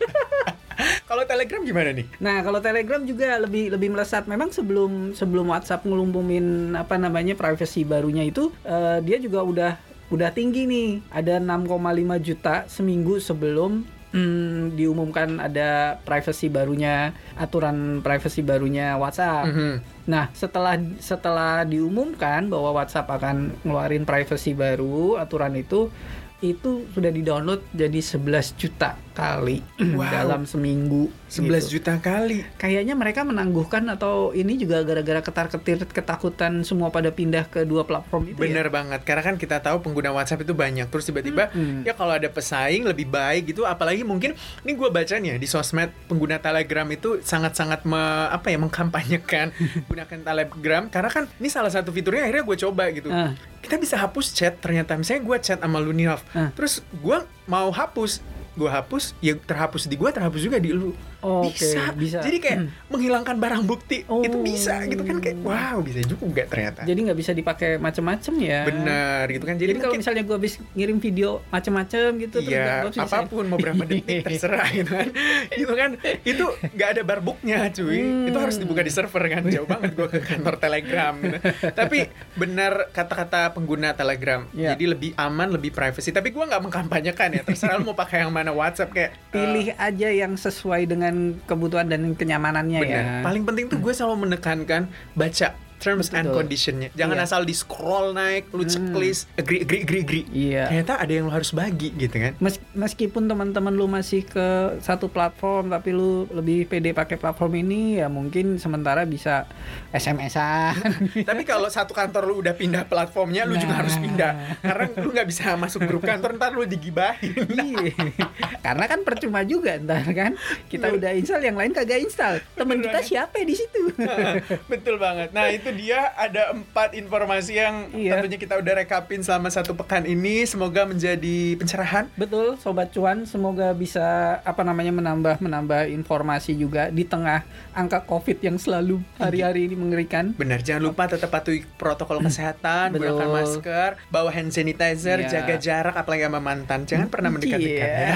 Kalau 1.08 1.24
Telegram 1.24 1.60
gimana 1.64 1.90
nih? 1.94 2.06
Nah, 2.20 2.40
kalau 2.44 2.60
Telegram 2.60 3.00
juga 3.02 3.40
lebih 3.40 3.72
lebih 3.72 3.88
melesat. 3.94 4.28
Memang 4.28 4.52
sebelum 4.52 5.16
sebelum 5.16 5.48
WhatsApp 5.52 5.84
ngelumpumin 5.84 6.76
apa 6.76 7.00
namanya 7.00 7.34
privacy 7.34 7.82
barunya 7.82 8.26
itu 8.28 8.52
eh, 8.64 8.98
dia 9.04 9.16
juga 9.20 9.40
udah 9.44 9.72
udah 10.08 10.30
tinggi 10.32 10.64
nih. 10.68 10.90
Ada 11.12 11.40
6,5 11.40 12.26
juta 12.26 12.54
seminggu 12.68 13.20
sebelum 13.20 13.84
hmm, 14.12 14.76
diumumkan 14.76 15.40
ada 15.40 16.00
privacy 16.02 16.48
barunya, 16.48 17.12
aturan 17.36 18.00
privacy 18.00 18.40
barunya 18.40 18.96
WhatsApp. 18.96 19.52
Mhm. 19.52 19.74
Nah, 20.08 20.32
setelah 20.32 20.80
setelah 21.00 21.64
diumumkan 21.68 22.48
bahwa 22.48 22.80
WhatsApp 22.80 23.08
akan 23.08 23.52
ngeluarin 23.64 24.08
privacy 24.08 24.56
baru, 24.56 25.20
aturan 25.20 25.56
itu 25.56 25.92
itu 26.38 26.86
sudah 26.94 27.10
di-download 27.10 27.66
jadi 27.74 27.98
11 27.98 28.54
juta 28.54 28.94
kali 29.18 29.66
Wow. 29.98 30.06
dalam 30.06 30.42
seminggu. 30.44 31.10
11 31.28 31.44
gitu. 31.60 31.76
juta 31.76 31.98
kali. 31.98 32.40
Kayaknya 32.56 32.94
mereka 32.94 33.20
menangguhkan 33.20 33.84
atau 33.88 34.30
ini 34.30 34.56
juga 34.56 34.80
gara-gara 34.80 35.20
ketar-ketir 35.20 35.84
ketakutan 35.84 36.62
semua 36.62 36.88
pada 36.88 37.10
pindah 37.10 37.44
ke 37.44 37.62
dua 37.62 37.82
platform 37.82 38.30
itu 38.30 38.38
Bener 38.38 38.64
ya. 38.64 38.72
banget, 38.72 39.00
karena 39.02 39.22
kan 39.22 39.36
kita 39.36 39.58
tahu 39.58 39.82
pengguna 39.82 40.08
WhatsApp 40.10 40.40
itu 40.40 40.54
banyak 40.54 40.86
Terus 40.86 41.04
tiba-tiba, 41.04 41.50
Mm-mm. 41.50 41.82
ya 41.82 41.92
kalau 41.92 42.14
ada 42.14 42.26
pesaing 42.26 42.86
lebih 42.86 43.04
baik 43.06 43.50
gitu 43.50 43.64
Apalagi 43.64 44.02
mungkin, 44.02 44.32
ini 44.62 44.72
gue 44.72 44.88
baca 44.88 45.14
nih 45.14 45.28
ya 45.28 45.36
Di 45.36 45.44
sosmed, 45.44 45.90
pengguna 46.06 46.38
Telegram 46.38 46.86
itu 46.86 47.20
sangat-sangat 47.20 47.84
me- 47.84 47.98
apa 48.28 48.48
ya 48.48 48.56
mengkampanyekan 48.56 49.52
Gunakan 49.90 50.20
Telegram 50.22 50.82
Karena 50.86 51.10
kan 51.10 51.24
ini 51.34 51.48
salah 51.48 51.68
satu 51.68 51.90
fiturnya 51.90 52.24
akhirnya 52.24 52.44
gue 52.44 52.56
coba 52.58 52.84
gitu 52.88 53.08
Ah. 53.08 53.34
Kita 53.58 53.76
bisa 53.76 53.98
hapus 53.98 54.30
chat 54.30 54.54
ternyata 54.56 54.94
Misalnya 54.94 55.24
gue 55.24 55.36
chat 55.40 55.58
sama 55.58 55.76
lu 55.76 55.90
nih 55.90 56.08
Hoff. 56.08 56.22
Ah. 56.30 56.48
Terus 56.52 56.80
gue 56.94 57.18
mau 57.44 57.68
hapus 57.68 58.20
gue 58.58 58.66
hapus, 58.66 59.14
ya 59.22 59.38
terhapus 59.38 59.86
di 59.86 59.94
gue, 59.94 60.10
terhapus 60.10 60.42
juga 60.42 60.58
di 60.58 60.74
lu. 60.74 60.90
Oke, 61.18 61.50
bisa. 61.50 61.82
bisa. 61.92 62.18
Jadi 62.22 62.38
kayak 62.38 62.58
menghilangkan 62.88 63.36
barang 63.36 63.62
bukti 63.64 64.06
Oh. 64.06 64.22
itu 64.22 64.38
bisa 64.38 64.86
gitu 64.86 65.02
kan 65.02 65.18
kayak 65.18 65.42
wow 65.42 65.82
bisa 65.82 65.98
juga 66.00 66.46
ternyata. 66.46 66.86
Jadi 66.86 66.98
nggak 67.04 67.18
bisa 67.18 67.34
dipakai 67.34 67.74
macem-macem 67.76 68.34
ya. 68.38 68.62
Bener 68.62 69.26
gitu 69.28 69.42
kan. 69.42 69.58
Jadi, 69.58 69.74
Jadi, 69.74 69.80
kalau 69.82 69.94
misalnya 69.98 70.22
gue 70.22 70.36
habis 70.38 70.54
ngirim 70.72 70.98
video 70.98 71.42
macem-macem 71.48 72.08
gitu 72.18 72.36
terus 72.38 72.54
Iya, 72.54 72.86
apa 72.86 73.26
pun 73.26 73.44
mau 73.44 73.58
berapa 73.58 73.82
detik 73.82 74.22
terserah 74.30 74.70
gitu 74.70 74.90
kan. 74.90 75.08
gitu 75.50 75.72
kan. 75.74 75.90
Itu 76.22 76.44
nggak 76.70 76.88
ada 76.94 77.02
barbuknya, 77.02 77.66
cuy. 77.68 77.98
Hmm. 77.98 78.28
Itu 78.30 78.38
harus 78.38 78.56
dibuka 78.56 78.80
di 78.80 78.92
server 78.94 79.24
kan. 79.26 79.42
Jauh 79.44 79.66
banget 79.66 79.98
gua 79.98 80.06
ke 80.06 80.22
kantor 80.22 80.54
Telegram 80.56 81.12
gitu. 81.18 81.38
Tapi 81.74 81.98
benar 82.34 82.94
kata-kata 82.94 83.50
pengguna 83.50 83.90
Telegram. 83.92 84.46
Iya. 84.54 84.78
Jadi 84.78 84.84
lebih 84.86 85.10
aman, 85.18 85.50
lebih 85.50 85.74
privacy. 85.74 86.14
Tapi 86.14 86.30
gua 86.30 86.46
nggak 86.46 86.62
mengkampanyekan 86.62 87.28
ya. 87.34 87.42
Terserah 87.42 87.82
lu 87.82 87.90
mau 87.90 87.98
pakai 87.98 88.22
yang 88.22 88.30
mana 88.30 88.54
WhatsApp 88.54 88.94
kayak 88.94 89.10
pilih 89.34 89.74
aja 89.74 90.08
yang 90.08 90.38
sesuai 90.38 90.86
dengan 90.86 91.07
kebutuhan 91.44 91.86
dan 91.86 92.16
kenyamanannya 92.16 92.80
Bener. 92.82 92.94
ya. 92.94 93.02
Paling 93.22 93.42
penting 93.46 93.64
tuh 93.70 93.78
gue 93.78 93.92
selalu 93.92 94.28
menekankan 94.28 94.88
baca 95.14 95.67
terms 95.78 96.10
and 96.10 96.26
Betul. 96.26 96.36
conditionnya. 96.36 96.88
Jangan 96.92 97.16
Iya. 97.16 97.24
asal 97.24 97.40
di 97.42 97.52
scroll 97.52 98.10
naik, 98.10 98.50
lu 98.50 98.60
Hmm. 98.60 98.68
checklist, 98.68 99.30
agree, 99.34 99.62
agree, 99.62 99.82
agree, 99.82 100.02
agree. 100.02 100.24
Iya. 100.28 100.68
Ternyata 100.68 100.94
ada 100.98 101.12
yang 101.12 101.24
lu 101.24 101.32
harus 101.32 101.50
bagi 101.50 101.90
gitu 101.92 102.12
kan. 102.12 102.32
Mes- 102.38 102.62
meskipun 102.72 103.24
teman-teman 103.24 103.70
lu 103.70 103.86
masih 103.86 104.22
ke 104.22 104.46
satu 104.78 105.06
platform 105.06 105.38
tapi 105.68 105.90
lu 105.90 106.08
lebih 106.28 106.64
pede 106.64 106.90
pakai 106.90 107.14
platform 107.14 107.52
ini 107.58 107.80
ya 107.96 108.06
mungkin 108.06 108.56
sementara 108.56 109.02
bisa 109.02 109.46
SMS-an. 109.88 110.74
Tapi 111.28 111.42
kalau 111.42 111.68
satu 111.68 111.90
kantor 111.90 112.22
lu 112.24 112.34
udah 112.38 112.52
pindah 112.52 112.84
platformnya, 112.84 113.42
lu 113.42 113.54
juga 113.54 113.72
Nah. 113.72 113.80
harus 113.80 113.94
pindah. 113.96 114.32
Karena 114.58 114.84
lu 114.96 115.08
nggak 115.10 115.26
bisa 115.26 115.54
masuk 115.54 115.84
grup 115.84 116.02
kantor, 116.02 116.34
ntar 116.34 116.52
lu 116.52 116.64
digibahin. 116.64 117.34
Iya. 117.46 117.94
Karena 118.66 118.84
kan 118.86 119.00
percuma 119.00 119.40
juga 119.42 119.76
ntar 119.76 120.04
kan. 120.10 120.32
Kita 120.66 120.88
Bener. 120.88 120.98
udah 120.98 121.10
install 121.14 121.42
yang 121.42 121.56
lain 121.56 121.72
kagak 121.72 122.00
install. 122.00 122.40
Temen 122.52 122.78
kita 122.78 122.98
banget. 122.98 123.08
siapa 123.08 123.36
di 123.40 123.54
situ? 123.54 123.80
Betul 124.72 124.96
banget. 124.96 125.30
Nah 125.30 125.48
itu 125.48 125.67
dia 125.70 126.12
ada 126.12 126.50
empat 126.50 126.92
informasi 126.92 127.52
yang 127.54 127.74
Iya. 127.90 128.18
tentunya 128.18 128.38
kita 128.38 128.54
udah 128.54 128.74
rekapin 128.76 129.20
selama 129.20 129.48
satu 129.48 129.74
pekan 129.74 130.04
ini. 130.04 130.44
Semoga 130.44 130.84
menjadi 130.84 131.54
pencerahan. 131.54 132.08
Betul, 132.14 132.56
sobat 132.56 132.90
cuan, 132.90 133.24
semoga 133.24 133.70
bisa 133.72 134.04
apa 134.40 134.62
namanya 134.62 134.90
menambah 134.90 135.38
menambah 135.38 135.88
informasi 135.88 136.54
juga 136.54 136.88
di 136.88 137.02
tengah 137.02 137.42
angka 137.72 138.02
Covid 138.02 138.38
yang 138.40 138.56
selalu 138.56 138.98
hari-hari 139.16 139.64
ini 139.64 139.74
mengerikan. 139.74 140.32
Benar, 140.32 140.60
jangan 140.60 140.82
lupa 140.84 141.06
tetap 141.06 141.28
patuhi 141.28 141.64
protokol 141.74 142.20
kesehatan, 142.20 142.92
Betul. 142.92 143.14
gunakan 143.14 143.28
masker, 143.34 143.90
bawa 144.08 144.30
hand 144.30 144.50
sanitizer, 144.50 145.20
Iya. 145.20 145.30
jaga 145.40 145.54
jarak, 145.56 145.94
apalagi 145.94 146.22
sama 146.22 146.38
mantan. 146.38 146.84
Jangan 146.84 147.08
pernah 147.08 147.30
mendekat-dekat 147.30 147.88
Iya. 147.88 148.02
ya. 148.04 148.14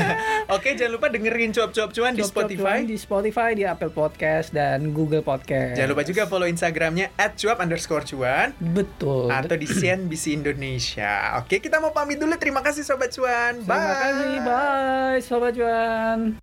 Oke, 0.56 0.74
jangan 0.74 0.92
lupa 0.92 1.06
dengerin 1.08 1.50
cuap-cuap 1.50 1.90
cuan 1.90 2.12
di 2.12 2.20
Cuap-cuap 2.20 2.46
Spotify. 2.46 2.62
cuan 2.62 2.80
di 2.84 2.96
Spotify, 2.96 3.50
di 3.52 3.64
Apple 3.64 3.90
Podcast 3.90 4.50
dan 4.50 4.90
Google 4.90 5.22
Podcast. 5.22 5.74
Jangan 5.74 5.90
lupa 5.90 6.02
juga 6.02 6.22
follow 6.26 6.48
Instagramnya 6.90 7.06
@cuap 7.38 7.58
underscore 7.62 8.04
cuan 8.04 8.48
Betul. 8.58 9.30
atau 9.30 9.54
di 9.54 9.66
CNBC 9.66 10.34
Indonesia. 10.34 11.38
Oke, 11.38 11.62
kita 11.62 11.78
mau 11.78 11.94
pamit 11.94 12.18
dulu. 12.18 12.34
Terima 12.34 12.60
kasih 12.60 12.82
Sobat 12.82 13.14
Cuan. 13.14 13.62
Bye. 13.62 13.78
Terima 13.78 13.94
kasih, 13.94 14.38
bye, 14.42 15.18
sobat 15.22 15.52
cuan. 15.54 16.40